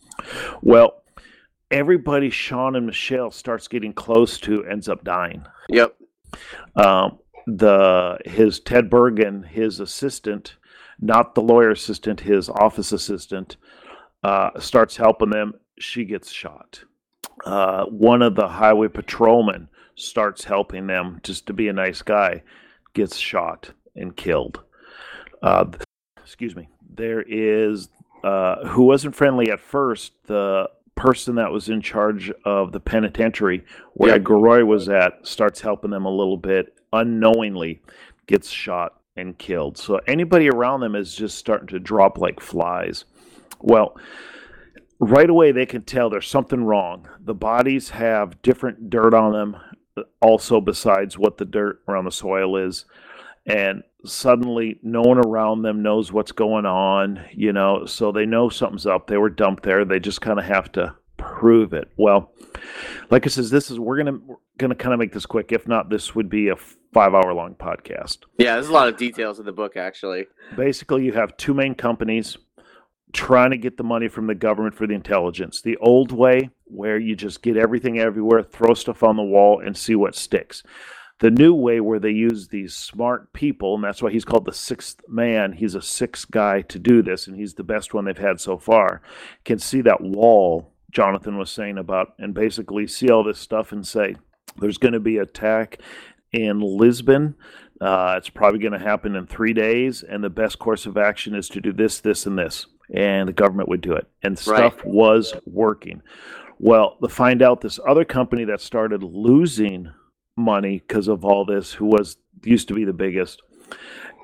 Well, 0.61 1.03
everybody 1.71 2.29
Sean 2.29 2.77
and 2.77 2.85
Michelle 2.85 3.31
starts 3.31 3.69
getting 3.69 3.95
close 3.95 4.39
to 4.41 4.67
ends 4.67 4.89
up 4.89 5.03
dying. 5.03 5.47
Yep. 5.71 5.97
Um, 6.77 7.21
the 7.47 8.19
his 8.27 8.61
Ted 8.61 8.91
Bergin, 8.91 9.47
his 9.47 9.81
assistant, 9.81 10.57
not 11.01 11.35
the 11.35 11.43
lawyer 11.43 11.71
assistant, 11.71 12.21
his 12.21 12.49
office 12.51 12.93
assistant, 12.93 13.57
uh, 14.25 14.59
starts 14.59 14.97
helping 14.97 15.31
them. 15.31 15.55
She 15.79 16.05
gets 16.05 16.33
shot. 16.33 16.83
Uh, 17.45 17.85
one 17.85 18.23
of 18.23 18.35
the 18.35 18.49
highway 18.49 18.89
patrolmen 18.89 19.69
starts 19.97 20.43
helping 20.43 20.87
them 20.87 21.21
just 21.23 21.47
to 21.47 21.53
be 21.53 21.69
a 21.69 21.73
nice 21.73 22.03
guy, 22.03 22.43
gets 22.95 23.17
shot 23.17 23.71
and 23.95 24.17
killed. 24.17 24.61
Uh, 25.43 25.67
excuse 26.23 26.57
me. 26.57 26.69
There 26.97 27.23
is 27.23 27.89
uh, 28.23 28.67
who 28.67 28.85
wasn't 28.85 29.15
friendly 29.15 29.51
at 29.51 29.61
first. 29.61 30.13
The 30.25 30.71
person 30.95 31.35
that 31.35 31.51
was 31.51 31.69
in 31.69 31.83
charge 31.83 32.31
of 32.45 32.73
the 32.73 32.81
penitentiary 32.81 33.65
where 33.95 34.11
yeah. 34.11 34.17
Edgar 34.17 34.39
Roy 34.39 34.65
was 34.65 34.89
at 34.89 35.27
starts 35.27 35.61
helping 35.61 35.91
them 35.91 36.07
a 36.07 36.11
little 36.11 36.37
bit 36.37 36.79
unknowingly, 36.93 37.83
gets 38.27 38.49
shot 38.49 39.01
and 39.17 39.37
killed. 39.39 39.77
So 39.77 40.01
anybody 40.07 40.49
around 40.49 40.81
them 40.81 40.95
is 40.95 41.15
just 41.15 41.37
starting 41.37 41.67
to 41.69 41.81
drop 41.81 42.19
like 42.19 42.41
flies. 42.41 43.05
Well, 43.65 43.97
right 45.01 45.29
away 45.29 45.51
they 45.51 45.65
can 45.65 45.83
tell 45.83 46.11
there's 46.11 46.29
something 46.29 46.65
wrong. 46.65 47.09
The 47.19 47.35
bodies 47.35 47.91
have 47.91 48.43
different 48.43 48.91
dirt 48.91 49.15
on 49.15 49.33
them, 49.33 49.57
also 50.21 50.61
besides 50.61 51.17
what 51.17 51.39
the 51.39 51.47
dirt 51.47 51.81
around 51.89 52.05
the 52.05 52.13
soil 52.13 52.59
is. 52.59 52.85
And 53.47 53.83
suddenly 54.05 54.79
no 54.83 55.01
one 55.01 55.19
around 55.19 55.63
them 55.63 55.83
knows 55.83 56.13
what's 56.13 56.33
going 56.33 56.67
on, 56.67 57.25
you 57.33 57.55
know, 57.55 57.87
so 57.87 58.13
they 58.13 58.27
know 58.27 58.51
something's 58.51 58.87
up. 58.87 59.07
They 59.07 59.17
were 59.17 59.31
dumped 59.31 59.63
there. 59.63 59.87
They 59.87 59.99
just 59.99 60.21
kind 60.21 60.39
of 60.39 60.45
have 60.45 60.71
to 60.73 60.95
prove 61.17 61.73
it. 61.73 61.91
Well, 61.97 62.33
like 63.11 63.25
I 63.27 63.31
says, 63.31 63.49
this 63.49 63.71
is 63.71 63.79
we're 63.79 63.97
gonna 63.97 64.19
we're 64.27 64.37
gonna 64.59 64.75
kind 64.75 64.93
of 64.93 64.99
make 64.99 65.13
this 65.13 65.27
quick. 65.27 65.53
If 65.53 65.67
not, 65.67 65.89
this 65.89 66.15
would 66.15 66.29
be 66.29 66.49
a 66.49 66.57
five 66.93 67.15
hour 67.15 67.33
long 67.33 67.55
podcast. 67.55 68.19
Yeah, 68.39 68.55
there's 68.55 68.69
a 68.69 68.73
lot 68.73 68.89
of 68.89 68.99
details 68.99 69.39
in 69.39 69.47
the 69.47 69.53
book 69.53 69.77
actually. 69.77 70.27
Basically, 70.55 71.05
you 71.05 71.13
have 71.13 71.37
two 71.39 71.55
main 71.55 71.75
companies 71.75 72.37
trying 73.15 73.53
to 73.53 73.57
get 73.57 73.77
the 73.77 73.85
money 73.85 74.09
from 74.09 74.27
the 74.27 74.35
government 74.35 74.75
for 74.75 74.87
the 74.87 74.95
intelligence. 74.95 75.63
The 75.63 75.77
old 75.79 76.13
way, 76.13 76.51
where 76.65 76.99
you 76.99 77.17
just 77.17 77.43
get 77.43 77.57
everything 77.57 77.99
everywhere, 77.99 78.43
throw 78.43 78.75
stuff 78.75 79.03
on 79.03 79.17
the 79.17 79.23
wall, 79.23 79.61
and 79.65 79.77
see 79.77 79.95
what 79.95 80.15
sticks. 80.15 80.63
The 81.21 81.31
new 81.31 81.55
way, 81.55 81.81
where 81.81 82.01
they 82.01 82.11
use 82.11 82.49
these 82.49 82.75
smart 82.75 83.33
people, 83.33 83.77
and 83.77 83.85
that's 83.85 84.03
why 84.03 84.11
he's 84.11 84.25
called 84.25 84.45
the 84.45 84.53
sixth 84.53 85.01
man. 85.09 85.53
He's 85.53 85.77
a 85.77 85.81
sixth 85.81 86.31
guy 86.31 86.63
to 86.63 86.79
do 86.79 87.03
this, 87.03 87.29
and 87.29 87.37
he's 87.37 87.55
the 87.55 87.63
best 87.63 87.95
one 87.95 88.05
they've 88.05 88.19
had 88.19 88.41
so 88.41 88.59
far. 88.59 89.01
Can 89.45 89.61
see 89.61 89.81
that 89.83 90.01
wall 90.01 90.73
Jonathan 90.91 91.39
was 91.39 91.51
saying 91.51 91.79
about, 91.79 92.15
and 92.19 92.35
basically 92.35 92.87
see 92.89 93.09
all 93.11 93.23
this 93.23 93.39
stuff 93.39 93.71
and 93.73 93.87
say, 93.87 94.17
there's 94.59 94.79
going 94.79 94.95
to 94.95 95.01
be 95.01 95.19
attack 95.19 95.79
in 96.33 96.61
Lisbon. 96.61 97.37
Uh, 97.81 98.15
it's 98.17 98.29
probably 98.29 98.59
going 98.59 98.73
to 98.73 98.79
happen 98.79 99.15
in 99.15 99.27
three 99.27 99.53
days, 99.53 100.03
and 100.03 100.23
the 100.23 100.31
best 100.31 100.59
course 100.59 100.85
of 100.85 100.97
action 100.97 101.35
is 101.35 101.49
to 101.49 101.61
do 101.61 101.73
this, 101.73 102.01
this, 102.01 102.27
and 102.27 102.39
this 102.39 102.67
and 102.93 103.29
the 103.29 103.33
government 103.33 103.69
would 103.69 103.81
do 103.81 103.93
it. 103.93 104.07
And 104.23 104.39
stuff 104.39 104.77
right. 104.77 104.87
was 104.87 105.35
working. 105.47 106.03
Well, 106.59 106.97
to 107.03 107.09
find 107.09 107.43
out 107.43 107.61
this 107.61 107.81
other 107.87 108.05
company 108.05 108.45
that 108.45 108.61
started 108.61 109.03
losing 109.03 109.93
money 110.37 110.83
because 110.87 111.09
of 111.09 111.25
all 111.25 111.45
this, 111.45 111.73
who 111.73 111.87
was 111.87 112.17
used 112.43 112.69
to 112.69 112.75
be 112.75 112.85
the 112.85 112.93
biggest, 112.93 113.43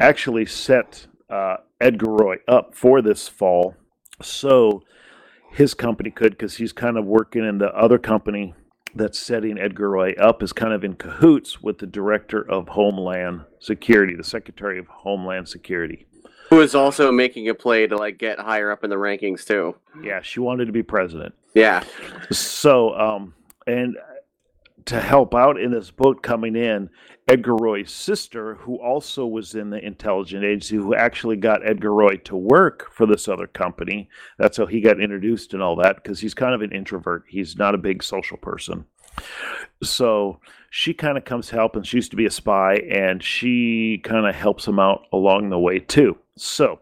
actually 0.01 0.47
set 0.47 1.07
uh, 1.29 1.57
Edgar 1.81 2.11
Roy 2.11 2.37
up 2.49 2.75
for 2.75 3.03
this 3.03 3.29
fall. 3.29 3.75
So 4.23 4.83
his 5.53 5.75
company 5.75 6.11
could, 6.11 6.33
because 6.33 6.57
he's 6.57 6.73
kind 6.73 6.97
of 6.97 7.05
working 7.05 7.45
in 7.45 7.59
the 7.59 7.75
other 7.75 7.99
company 7.99 8.55
that's 8.95 9.19
setting 9.19 9.59
Edgar 9.59 9.91
Roy 9.91 10.13
up, 10.15 10.43
is 10.43 10.53
kind 10.53 10.73
of 10.73 10.85
in 10.85 10.95
cahoots 10.95 11.63
with 11.63 11.79
the 11.79 11.87
director 11.87 12.41
of 12.41 12.69
Homeland 12.69 13.43
Security, 13.59 14.15
the 14.15 14.25
Secretary 14.25 14.79
of 14.79 14.87
Homeland 14.89 15.49
Security 15.49 16.07
who 16.51 16.61
is 16.61 16.75
also 16.75 17.11
making 17.11 17.49
a 17.49 17.55
play 17.55 17.87
to 17.87 17.97
like 17.97 18.19
get 18.19 18.39
higher 18.39 18.71
up 18.71 18.85
in 18.85 18.91
the 18.91 18.97
rankings 18.97 19.47
too. 19.47 19.75
Yeah, 20.03 20.21
she 20.21 20.41
wanted 20.41 20.67
to 20.67 20.73
be 20.73 20.83
president. 20.83 21.35
Yeah. 21.55 21.83
So, 22.31 22.95
um, 22.95 23.35
and 23.67 23.97
to 24.87 25.01
help 25.01 25.35
out 25.35 25.61
in 25.61 25.71
this 25.71 25.91
boat 25.91 26.23
coming 26.23 26.57
in, 26.57 26.91
Edgar 27.29 27.55
Roy's 27.55 27.93
sister, 27.93 28.57
who 28.57 28.77
also 28.77 29.25
was 29.25 29.55
in 29.55 29.71
the 29.71 29.85
intelligence 29.85 30.43
agency, 30.45 30.77
who 30.77 30.95
actually 30.95 31.37
got 31.37 31.65
Edgar 31.65 31.95
Roy 31.95 32.17
to 32.25 32.37
work 32.37 32.91
for 32.93 33.07
this 33.07 33.29
other 33.29 33.47
company. 33.47 34.09
That's 34.39 34.57
how 34.57 34.67
he 34.67 34.81
got 34.81 35.01
introduced 35.01 35.55
and 35.55 35.63
all 35.63 35.77
that, 35.77 35.97
because 35.97 36.19
he's 36.19 36.35
kind 36.35 36.55
of 36.55 36.63
an 36.63 36.73
introvert. 36.73 37.25
He's 37.29 37.57
not 37.57 37.77
a 37.77 37.79
big 37.79 38.03
social 38.03 38.37
person. 38.37 38.85
So 39.83 40.41
she 40.71 40.93
kind 40.93 41.17
of 41.17 41.25
comes 41.25 41.51
help, 41.51 41.77
and 41.77 41.87
she 41.87 41.99
used 41.99 42.11
to 42.11 42.17
be 42.17 42.27
a 42.27 42.31
spy, 42.31 42.75
and 42.91 43.23
she 43.23 44.01
kind 44.03 44.27
of 44.27 44.35
helps 44.35 44.67
him 44.67 44.81
out 44.81 45.07
along 45.13 45.51
the 45.51 45.59
way 45.59 45.79
too. 45.79 46.19
So 46.41 46.81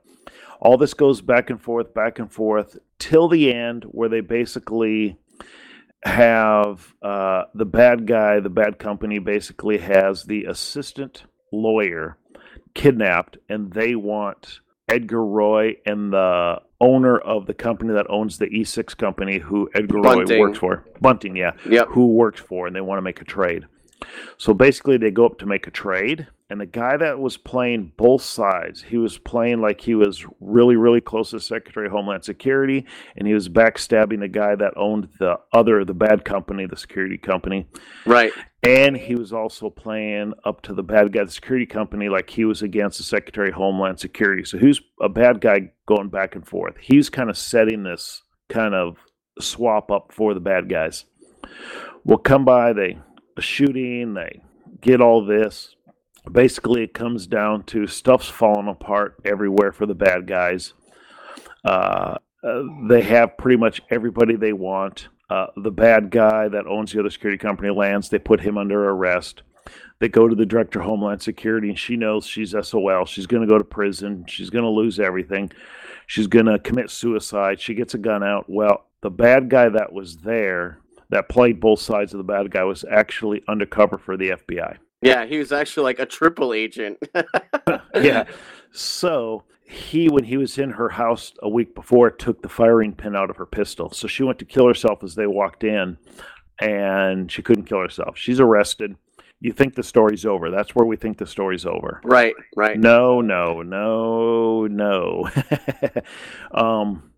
all 0.60 0.76
this 0.76 0.94
goes 0.94 1.20
back 1.20 1.50
and 1.50 1.60
forth, 1.60 1.92
back 1.94 2.18
and 2.18 2.32
forth 2.32 2.78
till 2.98 3.28
the 3.28 3.52
end, 3.52 3.84
where 3.84 4.08
they 4.08 4.20
basically 4.20 5.16
have 6.04 6.94
uh, 7.02 7.44
the 7.54 7.64
bad 7.64 8.06
guy, 8.06 8.40
the 8.40 8.50
bad 8.50 8.78
company 8.78 9.18
basically 9.18 9.78
has 9.78 10.24
the 10.24 10.44
assistant 10.44 11.24
lawyer 11.52 12.16
kidnapped, 12.74 13.38
and 13.48 13.72
they 13.72 13.94
want 13.94 14.60
Edgar 14.88 15.24
Roy 15.24 15.76
and 15.84 16.12
the 16.12 16.62
owner 16.80 17.18
of 17.18 17.46
the 17.46 17.54
company 17.54 17.92
that 17.94 18.06
owns 18.08 18.38
the 18.38 18.46
E6 18.46 18.96
company, 18.96 19.38
who 19.38 19.68
Edgar 19.74 20.00
Bunting. 20.00 20.38
Roy 20.38 20.40
works 20.40 20.58
for, 20.58 20.84
Bunting, 21.00 21.36
yeah, 21.36 21.52
yep. 21.68 21.88
who 21.88 22.06
works 22.06 22.40
for, 22.40 22.66
and 22.66 22.76
they 22.76 22.80
want 22.80 22.98
to 22.98 23.02
make 23.02 23.20
a 23.20 23.24
trade. 23.24 23.66
So 24.36 24.54
basically, 24.54 24.96
they 24.96 25.10
go 25.10 25.26
up 25.26 25.38
to 25.38 25.46
make 25.46 25.66
a 25.66 25.72
trade, 25.72 26.28
and 26.50 26.61
the 26.61 26.66
guy 26.66 26.96
that 26.96 27.18
was 27.18 27.37
playing 27.37 27.92
both 27.96 28.22
sides, 28.22 28.82
he 28.82 28.96
was 28.96 29.18
playing 29.18 29.61
like 29.61 29.82
he 29.82 29.94
was 29.94 30.24
really, 30.40 30.76
really 30.76 31.00
close 31.00 31.30
to 31.30 31.40
Secretary 31.40 31.87
of 31.87 31.92
Homeland 31.92 32.24
Security, 32.24 32.87
and 33.16 33.28
he 33.28 33.34
was 33.34 33.50
backstabbing 33.50 34.20
the 34.20 34.28
guy 34.28 34.54
that 34.54 34.72
owned 34.76 35.11
the 35.18 35.38
other, 35.52 35.84
the 35.84 35.92
bad 35.92 36.24
company, 36.24 36.64
the 36.66 36.76
security 36.76 37.18
company. 37.18 37.66
Right. 38.06 38.32
And 38.62 38.96
he 38.96 39.14
was 39.14 39.32
also 39.32 39.68
playing 39.68 40.32
up 40.44 40.62
to 40.62 40.72
the 40.72 40.82
bad 40.82 41.12
guy, 41.12 41.24
the 41.24 41.30
security 41.30 41.66
company, 41.66 42.08
like 42.08 42.30
he 42.30 42.46
was 42.46 42.62
against 42.62 42.96
the 42.96 43.04
Secretary 43.04 43.48
of 43.48 43.54
Homeland 43.54 44.00
Security. 44.00 44.44
So 44.44 44.56
who's 44.56 44.80
a 45.02 45.08
bad 45.08 45.42
guy 45.42 45.72
going 45.87 46.08
back 46.08 46.34
and 46.34 46.46
forth. 46.46 46.76
He's 46.80 47.11
kind 47.11 47.28
of 47.28 47.37
setting 47.37 47.82
this 47.82 48.22
kind 48.48 48.74
of 48.74 48.96
swap 49.38 49.90
up 49.90 50.12
for 50.12 50.34
the 50.34 50.40
bad 50.40 50.68
guys. 50.68 51.04
We'll 52.04 52.18
come 52.18 52.44
by, 52.44 52.72
they 52.72 52.98
a 53.37 53.42
shooting, 53.42 54.14
they 54.14 54.42
get 54.80 55.00
all 55.00 55.24
this. 55.24 55.74
Basically, 56.32 56.82
it 56.82 56.94
comes 56.94 57.26
down 57.26 57.64
to 57.64 57.86
stuff's 57.86 58.28
falling 58.28 58.68
apart 58.68 59.16
everywhere 59.24 59.72
for 59.72 59.86
the 59.86 59.94
bad 59.94 60.26
guys. 60.26 60.74
Uh, 61.64 62.18
uh, 62.42 62.62
they 62.88 63.02
have 63.02 63.36
pretty 63.36 63.56
much 63.56 63.80
everybody 63.90 64.36
they 64.36 64.52
want. 64.52 65.08
Uh, 65.30 65.46
the 65.56 65.70
bad 65.70 66.10
guy 66.10 66.48
that 66.48 66.66
owns 66.66 66.92
the 66.92 67.00
other 67.00 67.10
security 67.10 67.38
company 67.38 67.70
lands. 67.70 68.08
They 68.08 68.18
put 68.18 68.40
him 68.40 68.56
under 68.56 68.88
arrest. 68.88 69.42
They 70.00 70.08
go 70.08 70.28
to 70.28 70.34
the 70.34 70.46
director 70.46 70.80
of 70.80 70.86
Homeland 70.86 71.22
Security, 71.22 71.68
and 71.68 71.78
she 71.78 71.96
knows 71.96 72.24
she's 72.24 72.54
SOL. 72.62 73.04
She's 73.04 73.26
going 73.26 73.42
to 73.42 73.48
go 73.48 73.58
to 73.58 73.64
prison. 73.64 74.24
She's 74.28 74.50
going 74.50 74.64
to 74.64 74.70
lose 74.70 75.00
everything. 75.00 75.50
She's 76.06 76.28
going 76.28 76.46
to 76.46 76.58
commit 76.58 76.90
suicide. 76.90 77.60
She 77.60 77.74
gets 77.74 77.94
a 77.94 77.98
gun 77.98 78.22
out. 78.22 78.46
Well, 78.48 78.86
the 79.02 79.10
bad 79.10 79.50
guy 79.50 79.68
that 79.68 79.92
was 79.92 80.18
there, 80.18 80.78
that 81.10 81.28
played 81.28 81.60
both 81.60 81.80
sides 81.80 82.14
of 82.14 82.18
the 82.18 82.24
bad 82.24 82.50
guy, 82.50 82.64
was 82.64 82.84
actually 82.90 83.42
undercover 83.48 83.98
for 83.98 84.16
the 84.16 84.30
FBI. 84.30 84.78
Yeah, 85.00 85.26
he 85.26 85.38
was 85.38 85.52
actually 85.52 85.84
like 85.84 85.98
a 85.98 86.06
triple 86.06 86.52
agent. 86.52 86.98
yeah. 87.94 88.24
So 88.72 89.44
he, 89.64 90.08
when 90.08 90.24
he 90.24 90.37
was 90.37 90.58
in 90.58 90.70
her 90.70 90.88
house 90.88 91.32
a 91.42 91.48
week 91.48 91.74
before, 91.74 92.11
took 92.11 92.42
the 92.42 92.48
firing 92.48 92.94
pin 92.94 93.14
out 93.14 93.30
of 93.30 93.37
her 93.37 93.46
pistol. 93.46 93.92
So 93.92 94.08
she 94.08 94.22
went 94.22 94.38
to 94.40 94.44
kill 94.44 94.66
herself 94.66 95.04
as 95.04 95.14
they 95.14 95.26
walked 95.26 95.62
in, 95.62 95.98
and 96.61 97.30
she 97.30 97.42
couldn't 97.42 97.64
kill 97.64 97.80
herself. 97.80 98.18
She's 98.18 98.40
arrested. 98.40 98.96
You 99.40 99.52
think 99.52 99.76
the 99.76 99.84
story's 99.84 100.26
over. 100.26 100.50
That's 100.50 100.74
where 100.74 100.87
we 100.87 100.96
think 100.96 101.18
the 101.18 101.26
story's 101.26 101.64
over. 101.64 102.00
Right, 102.02 102.34
right. 102.56 102.78
No, 102.78 103.20
no, 103.20 103.62
no, 103.62 104.66
no. 104.66 105.30
um, 106.52 107.12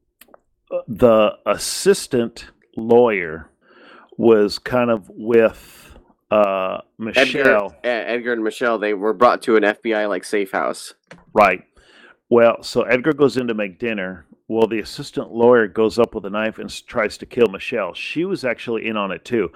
the 0.86 1.38
assistant 1.46 2.46
lawyer 2.76 3.48
was 4.18 4.58
kind 4.58 4.90
of 4.90 5.08
with 5.08 5.89
uh, 6.30 6.80
Michelle. 6.98 7.74
Edgar, 7.82 8.10
Edgar 8.10 8.32
and 8.32 8.44
Michelle, 8.44 8.78
they 8.78 8.94
were 8.94 9.12
brought 9.12 9.42
to 9.42 9.56
an 9.56 9.62
FBI 9.62 10.08
like 10.08 10.24
safe 10.24 10.52
house. 10.52 10.94
Right. 11.32 11.64
Well, 12.28 12.62
so 12.62 12.82
Edgar 12.82 13.12
goes 13.12 13.36
in 13.36 13.48
to 13.48 13.54
make 13.54 13.78
dinner. 13.78 14.26
Well, 14.48 14.66
the 14.66 14.80
assistant 14.80 15.32
lawyer 15.32 15.66
goes 15.66 15.98
up 15.98 16.14
with 16.14 16.24
a 16.26 16.30
knife 16.30 16.58
and 16.58 16.86
tries 16.86 17.18
to 17.18 17.26
kill 17.26 17.48
Michelle. 17.48 17.94
She 17.94 18.24
was 18.24 18.44
actually 18.44 18.86
in 18.86 18.96
on 18.96 19.10
it 19.10 19.24
too. 19.24 19.50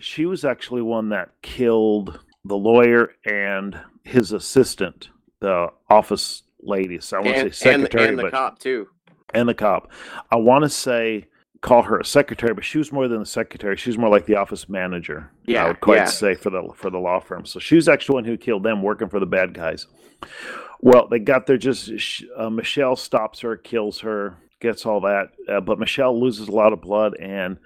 She 0.00 0.26
was 0.26 0.44
actually 0.44 0.82
one 0.82 1.08
that 1.10 1.30
killed 1.42 2.20
the 2.44 2.56
lawyer 2.56 3.12
and 3.24 3.78
his 4.04 4.32
assistant, 4.32 5.10
the 5.40 5.68
office 5.90 6.42
lady. 6.60 7.00
So 7.00 7.18
I 7.18 7.20
want 7.20 7.36
to 7.36 7.52
say 7.52 7.72
secretary, 7.72 8.04
and, 8.04 8.10
and 8.10 8.18
the 8.18 8.22
but, 8.24 8.32
cop 8.32 8.58
too. 8.58 8.88
And 9.34 9.48
the 9.48 9.54
cop. 9.54 9.90
I 10.30 10.36
want 10.36 10.64
to 10.64 10.68
say 10.68 11.26
call 11.60 11.82
her 11.82 11.98
a 11.98 12.04
secretary, 12.04 12.54
but 12.54 12.64
she 12.64 12.78
was 12.78 12.92
more 12.92 13.08
than 13.08 13.22
a 13.22 13.26
secretary. 13.26 13.76
She 13.76 13.90
was 13.90 13.98
more 13.98 14.08
like 14.08 14.26
the 14.26 14.36
office 14.36 14.68
manager. 14.68 15.30
Yeah, 15.44 15.64
I 15.64 15.68
would 15.68 15.80
quite 15.80 15.96
yeah. 15.96 16.04
say 16.06 16.34
for 16.34 16.50
the 16.50 16.70
for 16.74 16.90
the 16.90 16.98
law 16.98 17.20
firm. 17.20 17.46
So 17.46 17.58
she 17.58 17.76
was 17.76 17.88
actually 17.88 18.14
one 18.14 18.24
who 18.24 18.36
killed 18.36 18.62
them, 18.62 18.82
working 18.82 19.08
for 19.08 19.20
the 19.20 19.26
bad 19.26 19.54
guys. 19.54 19.86
Well, 20.80 21.08
they 21.08 21.18
got 21.18 21.46
there. 21.46 21.58
Just 21.58 21.90
uh, 22.36 22.50
Michelle 22.50 22.96
stops 22.96 23.40
her, 23.40 23.56
kills 23.56 24.00
her, 24.00 24.36
gets 24.60 24.86
all 24.86 25.00
that, 25.00 25.30
uh, 25.48 25.60
but 25.60 25.78
Michelle 25.78 26.18
loses 26.18 26.48
a 26.48 26.52
lot 26.52 26.72
of 26.72 26.80
blood 26.80 27.16
and 27.18 27.58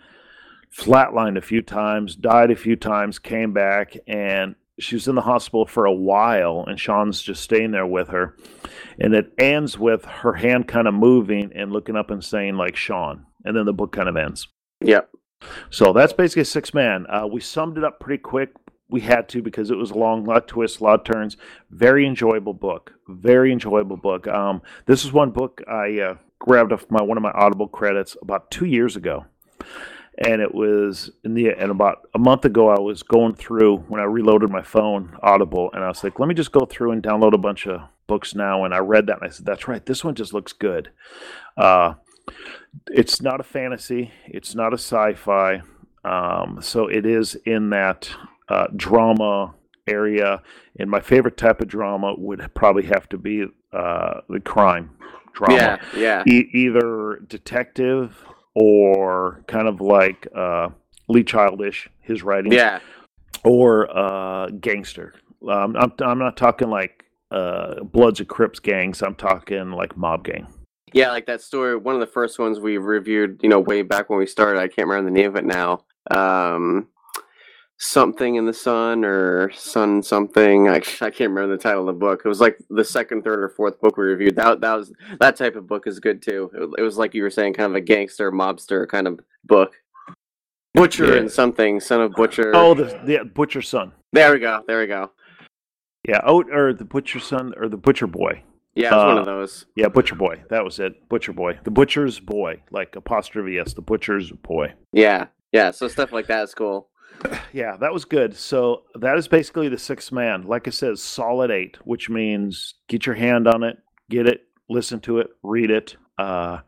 flatlined 0.74 1.36
a 1.36 1.42
few 1.42 1.60
times, 1.60 2.16
died 2.16 2.50
a 2.50 2.56
few 2.56 2.76
times, 2.76 3.18
came 3.18 3.52
back, 3.52 3.94
and 4.06 4.54
she 4.78 4.94
was 4.94 5.06
in 5.06 5.14
the 5.14 5.20
hospital 5.20 5.66
for 5.66 5.84
a 5.84 5.92
while. 5.92 6.64
And 6.66 6.80
Sean's 6.80 7.20
just 7.20 7.42
staying 7.42 7.72
there 7.72 7.86
with 7.86 8.08
her, 8.08 8.36
and 8.98 9.14
it 9.14 9.34
ends 9.36 9.78
with 9.78 10.06
her 10.06 10.32
hand 10.32 10.68
kind 10.68 10.88
of 10.88 10.94
moving 10.94 11.52
and 11.54 11.72
looking 11.72 11.96
up 11.96 12.10
and 12.10 12.24
saying 12.24 12.56
like 12.56 12.76
Sean, 12.76 13.26
and 13.44 13.56
then 13.56 13.66
the 13.66 13.72
book 13.72 13.92
kind 13.92 14.08
of 14.08 14.16
ends. 14.16 14.48
Yep. 14.80 15.10
So 15.70 15.92
that's 15.92 16.12
basically 16.12 16.44
six 16.44 16.72
man. 16.72 17.06
Uh, 17.08 17.26
we 17.26 17.40
summed 17.40 17.78
it 17.78 17.84
up 17.84 18.00
pretty 18.00 18.22
quick. 18.22 18.50
We 18.88 19.00
had 19.00 19.28
to 19.30 19.42
because 19.42 19.70
it 19.70 19.76
was 19.76 19.90
a 19.90 19.98
long, 19.98 20.24
lot 20.24 20.36
of 20.36 20.46
twists, 20.46 20.78
a 20.78 20.84
lot 20.84 21.00
of 21.00 21.04
turns. 21.04 21.36
Very 21.70 22.06
enjoyable 22.06 22.52
book. 22.52 22.92
Very 23.08 23.50
enjoyable 23.52 23.96
book. 23.96 24.28
Um, 24.28 24.62
this 24.86 25.04
is 25.04 25.12
one 25.12 25.30
book 25.30 25.62
I 25.66 25.98
uh, 25.98 26.16
grabbed 26.38 26.72
off 26.72 26.86
my 26.90 27.02
one 27.02 27.16
of 27.16 27.22
my 27.22 27.32
Audible 27.32 27.68
credits 27.68 28.16
about 28.22 28.50
two 28.50 28.66
years 28.66 28.94
ago, 28.94 29.24
and 30.18 30.42
it 30.42 30.54
was 30.54 31.10
in 31.24 31.34
the 31.34 31.48
and 31.48 31.70
about 31.70 32.06
a 32.14 32.18
month 32.18 32.44
ago 32.44 32.68
I 32.68 32.80
was 32.80 33.02
going 33.02 33.34
through 33.34 33.78
when 33.88 34.00
I 34.00 34.04
reloaded 34.04 34.50
my 34.50 34.62
phone 34.62 35.16
Audible, 35.22 35.70
and 35.72 35.82
I 35.82 35.88
was 35.88 36.04
like, 36.04 36.20
let 36.20 36.28
me 36.28 36.34
just 36.34 36.52
go 36.52 36.66
through 36.66 36.92
and 36.92 37.02
download 37.02 37.32
a 37.32 37.38
bunch 37.38 37.66
of 37.66 37.80
books 38.06 38.34
now. 38.34 38.64
And 38.64 38.74
I 38.74 38.78
read 38.78 39.06
that 39.06 39.18
and 39.22 39.26
I 39.26 39.30
said, 39.30 39.46
that's 39.46 39.66
right, 39.68 39.84
this 39.86 40.04
one 40.04 40.14
just 40.14 40.34
looks 40.34 40.52
good. 40.52 40.90
Uh, 41.56 41.94
it's 42.88 43.20
not 43.20 43.40
a 43.40 43.44
fantasy. 43.44 44.10
It's 44.26 44.54
not 44.54 44.72
a 44.72 44.78
sci-fi. 44.78 45.62
Um, 46.04 46.58
so 46.60 46.88
it 46.88 47.06
is 47.06 47.34
in 47.46 47.70
that 47.70 48.10
uh, 48.48 48.66
drama 48.76 49.54
area. 49.86 50.42
And 50.78 50.90
my 50.90 51.00
favorite 51.00 51.36
type 51.36 51.60
of 51.60 51.68
drama 51.68 52.14
would 52.16 52.48
probably 52.54 52.84
have 52.84 53.08
to 53.10 53.18
be 53.18 53.46
uh, 53.72 54.20
the 54.28 54.40
crime 54.40 54.90
drama. 55.32 55.80
Yeah, 55.94 56.22
yeah. 56.24 56.24
E- 56.26 56.48
either 56.52 57.22
detective 57.28 58.24
or 58.54 59.44
kind 59.46 59.68
of 59.68 59.80
like 59.80 60.26
uh, 60.34 60.68
Lee 61.08 61.24
Childish, 61.24 61.88
his 62.00 62.22
writing. 62.22 62.52
Yeah. 62.52 62.80
Or 63.44 63.88
uh, 63.96 64.48
gangster. 64.60 65.14
Um, 65.48 65.76
I'm, 65.76 65.92
I'm 66.00 66.18
not 66.18 66.36
talking 66.36 66.70
like 66.70 67.04
uh, 67.30 67.82
Bloods 67.82 68.20
and 68.20 68.28
Crips 68.28 68.60
gangs. 68.60 69.02
I'm 69.02 69.16
talking 69.16 69.72
like 69.72 69.96
mob 69.96 70.24
gang. 70.24 70.46
Yeah, 70.92 71.10
like 71.10 71.26
that 71.26 71.40
story. 71.42 71.76
One 71.76 71.94
of 71.94 72.00
the 72.00 72.06
first 72.06 72.38
ones 72.38 72.60
we 72.60 72.78
reviewed, 72.78 73.40
you 73.42 73.48
know, 73.48 73.60
way 73.60 73.82
back 73.82 74.10
when 74.10 74.18
we 74.18 74.26
started. 74.26 74.60
I 74.60 74.68
can't 74.68 74.88
remember 74.88 75.10
the 75.10 75.14
name 75.14 75.30
of 75.30 75.36
it 75.36 75.44
now. 75.44 75.84
Um, 76.10 76.88
something 77.78 78.36
in 78.36 78.46
the 78.46 78.52
sun 78.52 79.04
or 79.04 79.50
sun 79.52 80.02
something. 80.02 80.68
I, 80.68 80.76
I 81.00 81.10
can't 81.10 81.20
remember 81.30 81.48
the 81.56 81.62
title 81.62 81.88
of 81.88 81.94
the 81.94 81.98
book. 81.98 82.22
It 82.24 82.28
was 82.28 82.40
like 82.40 82.58
the 82.70 82.84
second, 82.84 83.22
third, 83.24 83.40
or 83.42 83.48
fourth 83.48 83.80
book 83.80 83.96
we 83.96 84.04
reviewed. 84.04 84.36
That 84.36 84.60
that 84.60 84.74
was 84.74 84.92
that 85.20 85.36
type 85.36 85.56
of 85.56 85.66
book 85.66 85.86
is 85.86 85.98
good 86.00 86.22
too. 86.22 86.50
It, 86.54 86.80
it 86.80 86.82
was 86.82 86.98
like 86.98 87.14
you 87.14 87.22
were 87.22 87.30
saying, 87.30 87.54
kind 87.54 87.70
of 87.70 87.76
a 87.76 87.80
gangster 87.80 88.30
mobster 88.30 88.86
kind 88.88 89.06
of 89.06 89.20
book. 89.44 89.74
Butcher 90.74 91.06
Yeah. 91.14 91.20
and 91.20 91.30
something, 91.30 91.80
son 91.80 92.00
of 92.00 92.12
butcher. 92.12 92.52
Oh, 92.54 92.72
the, 92.72 92.84
the 93.04 93.24
butcher 93.26 93.60
son. 93.60 93.92
there 94.12 94.32
we 94.32 94.38
go. 94.38 94.62
There 94.66 94.78
we 94.80 94.86
go. 94.86 95.10
Yeah, 96.08 96.20
oh, 96.24 96.42
or 96.50 96.72
the 96.72 96.84
butcher 96.86 97.20
son, 97.20 97.52
or 97.58 97.68
the 97.68 97.76
butcher 97.76 98.06
boy. 98.06 98.42
Yeah, 98.74 98.88
it 98.88 98.96
was 98.96 99.04
one 99.04 99.16
Uh, 99.18 99.20
of 99.20 99.26
those. 99.26 99.66
Yeah, 99.76 99.88
butcher 99.88 100.14
boy. 100.14 100.42
That 100.50 100.64
was 100.64 100.78
it. 100.78 101.08
Butcher 101.08 101.32
boy. 101.32 101.58
The 101.64 101.70
butcher's 101.70 102.18
boy, 102.20 102.62
like 102.70 102.96
apostrophe 102.96 103.58
s. 103.58 103.74
The 103.74 103.82
butcher's 103.82 104.30
boy. 104.30 104.72
Yeah, 104.92 105.26
yeah. 105.52 105.70
So 105.72 105.88
stuff 105.88 106.12
like 106.12 106.26
that 106.28 106.42
is 106.44 106.54
cool. 106.54 106.88
Yeah, 107.52 107.76
that 107.76 107.92
was 107.92 108.06
good. 108.06 108.34
So 108.34 108.84
that 108.94 109.18
is 109.18 109.28
basically 109.28 109.68
the 109.68 109.76
sixth 109.78 110.10
man. 110.10 110.44
Like 110.44 110.66
I 110.66 110.70
said, 110.70 110.98
solid 110.98 111.50
eight, 111.50 111.76
which 111.84 112.08
means 112.08 112.74
get 112.88 113.04
your 113.04 113.14
hand 113.14 113.46
on 113.46 113.62
it, 113.62 113.76
get 114.08 114.26
it, 114.26 114.46
listen 114.70 115.00
to 115.00 115.18
it, 115.18 115.28
read 115.42 115.70
it. 115.70 115.96
Uh, 116.18 116.60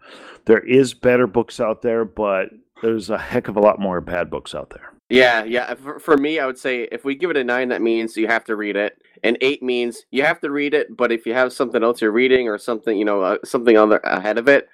there 0.45 0.61
is 0.61 0.93
better 0.93 1.27
books 1.27 1.59
out 1.59 1.81
there, 1.83 2.05
but 2.05 2.51
there's 2.83 3.09
a 3.09 3.17
heck 3.19 3.49
of 3.49 3.57
a 3.57 3.61
lot 3.61 3.81
more 3.81 4.01
bad 4.03 4.29
books 4.31 4.55
out 4.55 4.71
there. 4.71 4.93
Yeah, 5.09 5.45
yeah. 5.45 5.75
For, 5.75 5.99
for 5.99 6.17
me, 6.17 6.39
I 6.39 6.47
would 6.47 6.59
say 6.59 6.89
if 6.91 7.05
we 7.05 7.15
give 7.15 7.31
it 7.31 7.37
a 7.37 7.45
nine, 7.45 7.69
that 7.69 7.83
means 7.83 8.17
you 8.17 8.27
have 8.27 8.45
to 8.45 8.57
read 8.57 8.77
it. 8.77 9.01
And 9.23 9.37
eight 9.41 9.63
means 9.63 10.05
you 10.11 10.23
have 10.23 10.41
to 10.41 10.51
read 10.51 10.75
it, 10.75 10.97
but 10.97 11.13
if 11.13 11.27
you 11.27 11.35
have 11.35 11.53
something 11.53 11.83
else 11.83 12.01
you're 12.01 12.11
reading 12.13 12.49
or 12.49 12.59
something, 12.59 12.97
you 12.97 13.05
know, 13.05 13.23
uh, 13.23 13.39
something 13.45 13.77
other 13.77 13.99
ahead 13.99 14.39
of 14.39 14.49
it, 14.49 14.69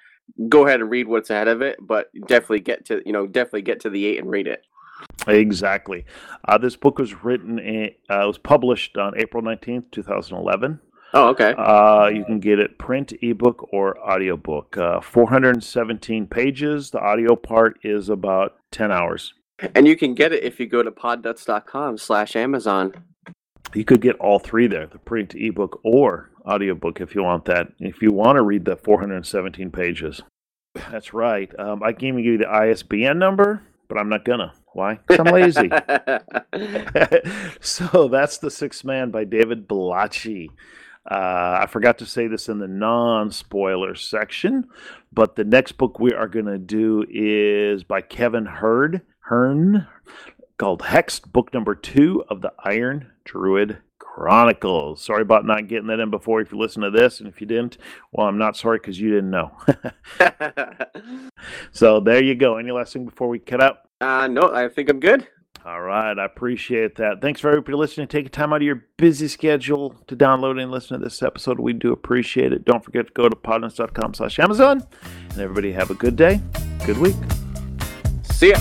go 0.49 0.65
ahead 0.65 0.81
and 0.81 0.89
read 0.89 1.07
what's 1.07 1.29
ahead 1.29 1.47
of 1.47 1.61
it. 1.61 1.77
But 1.81 2.09
definitely 2.27 2.61
get 2.61 2.85
to, 2.85 3.01
you 3.05 3.13
know, 3.13 3.27
definitely 3.27 3.63
get 3.63 3.81
to 3.81 3.89
the 3.89 4.05
eight 4.05 4.19
and 4.19 4.29
read 4.29 4.47
it. 4.47 4.65
Exactly. 5.27 6.05
Uh, 6.45 6.57
this 6.57 6.75
book 6.75 6.99
was 6.99 7.23
written, 7.23 7.59
in, 7.59 7.91
uh, 8.09 8.23
it 8.23 8.27
was 8.27 8.37
published 8.37 8.97
on 8.97 9.17
April 9.17 9.43
19th, 9.43 9.91
2011. 9.91 10.79
Oh, 11.13 11.29
okay. 11.29 11.53
Uh, 11.57 12.07
you 12.07 12.23
can 12.23 12.39
get 12.39 12.59
it 12.59 12.77
print, 12.77 13.11
ebook, 13.21 13.67
or 13.73 13.99
audiobook. 13.99 14.77
Uh, 14.77 15.01
417 15.01 16.27
pages. 16.27 16.91
The 16.91 16.99
audio 16.99 17.35
part 17.35 17.79
is 17.83 18.07
about 18.07 18.57
10 18.71 18.91
hours. 18.91 19.33
And 19.75 19.87
you 19.87 19.95
can 19.95 20.13
get 20.13 20.31
it 20.33 20.43
if 20.43 20.59
you 20.59 20.67
go 20.67 20.83
to 20.83 20.91
podnutz.com 20.91 21.97
slash 21.97 22.35
Amazon. 22.35 22.93
You 23.73 23.85
could 23.85 24.01
get 24.01 24.17
all 24.17 24.39
three 24.39 24.67
there 24.67 24.87
the 24.87 24.99
print, 24.99 25.33
ebook, 25.35 25.79
or 25.83 26.29
audiobook 26.45 26.99
if 26.99 27.15
you 27.15 27.23
want 27.23 27.45
that. 27.45 27.67
If 27.79 28.01
you 28.01 28.11
want 28.11 28.37
to 28.37 28.41
read 28.41 28.65
the 28.65 28.75
417 28.75 29.71
pages. 29.71 30.21
That's 30.89 31.13
right. 31.13 31.51
Um, 31.59 31.83
I 31.83 31.93
can 31.93 32.07
even 32.07 32.23
give 32.23 32.33
you 32.33 32.37
the 32.39 32.49
ISBN 32.49 33.19
number, 33.19 33.61
but 33.87 33.97
I'm 33.99 34.09
not 34.09 34.25
gonna. 34.25 34.53
Why? 34.73 34.95
'Cause 35.07 35.19
I'm 35.19 35.33
lazy. 35.33 35.69
so 37.61 38.07
that's 38.07 38.37
The 38.37 38.49
Sixth 38.51 38.83
Man 38.85 39.11
by 39.11 39.25
David 39.25 39.67
Baldacci. 39.67 40.47
Uh, 41.09 41.59
I 41.61 41.65
forgot 41.67 41.97
to 41.97 42.05
say 42.05 42.27
this 42.27 42.47
in 42.47 42.59
the 42.59 42.67
non 42.67 43.31
spoiler 43.31 43.95
section, 43.95 44.67
but 45.11 45.35
the 45.35 45.43
next 45.43 45.73
book 45.73 45.99
we 45.99 46.13
are 46.13 46.27
going 46.27 46.45
to 46.45 46.59
do 46.59 47.05
is 47.09 47.83
by 47.83 48.01
Kevin 48.01 48.45
Hurd, 48.45 49.01
Hearne, 49.31 49.87
called 50.57 50.81
Hexed, 50.81 51.31
book 51.31 51.53
number 51.53 51.73
two 51.73 52.21
of 52.27 52.41
the 52.41 52.51
Iron 52.65 53.09
Druid 53.23 53.77
Chronicles. 53.97 55.01
Sorry 55.01 55.21
about 55.21 55.45
not 55.45 55.69
getting 55.69 55.87
that 55.87 56.01
in 56.01 56.11
before 56.11 56.41
if 56.41 56.51
you 56.51 56.57
listen 56.57 56.81
to 56.81 56.91
this, 56.91 57.21
and 57.21 57.29
if 57.29 57.39
you 57.39 57.47
didn't, 57.47 57.77
well, 58.11 58.27
I'm 58.27 58.37
not 58.37 58.57
sorry 58.57 58.77
because 58.79 58.99
you 58.99 59.09
didn't 59.09 59.29
know. 59.29 59.53
so 61.71 62.01
there 62.01 62.21
you 62.21 62.35
go. 62.35 62.57
Any 62.57 62.71
last 62.71 62.91
thing 62.91 63.05
before 63.05 63.29
we 63.29 63.39
cut 63.39 63.63
out? 63.63 63.77
uh, 64.01 64.27
no, 64.27 64.53
I 64.53 64.67
think 64.67 64.89
I'm 64.89 64.99
good. 64.99 65.25
All 65.65 65.79
right, 65.81 66.17
I 66.19 66.25
appreciate 66.25 66.95
that. 66.95 67.21
Thanks 67.21 67.39
for 67.39 67.47
everybody 67.49 67.77
listening. 67.77 68.07
Taking 68.09 68.31
time 68.31 68.51
out 68.51 68.57
of 68.57 68.61
your 68.63 68.83
busy 68.97 69.29
schedule 69.29 69.91
to 70.07 70.15
download 70.17 70.61
and 70.61 70.71
listen 70.71 70.99
to 70.99 71.03
this 71.05 71.23
episode. 71.23 71.57
We 71.57 71.71
do 71.71 71.93
appreciate 71.93 72.51
it. 72.51 72.65
Don't 72.65 72.83
forget 72.83 73.07
to 73.07 73.13
go 73.13 73.29
to 73.29 73.35
podnutz.com 73.37 74.13
slash 74.15 74.39
Amazon. 74.39 74.85
And 75.29 75.39
everybody 75.39 75.71
have 75.71 75.89
a 75.89 75.95
good 75.95 76.17
day, 76.17 76.41
good 76.85 76.97
week. 76.97 77.15
See 78.23 78.49
ya. 78.49 78.57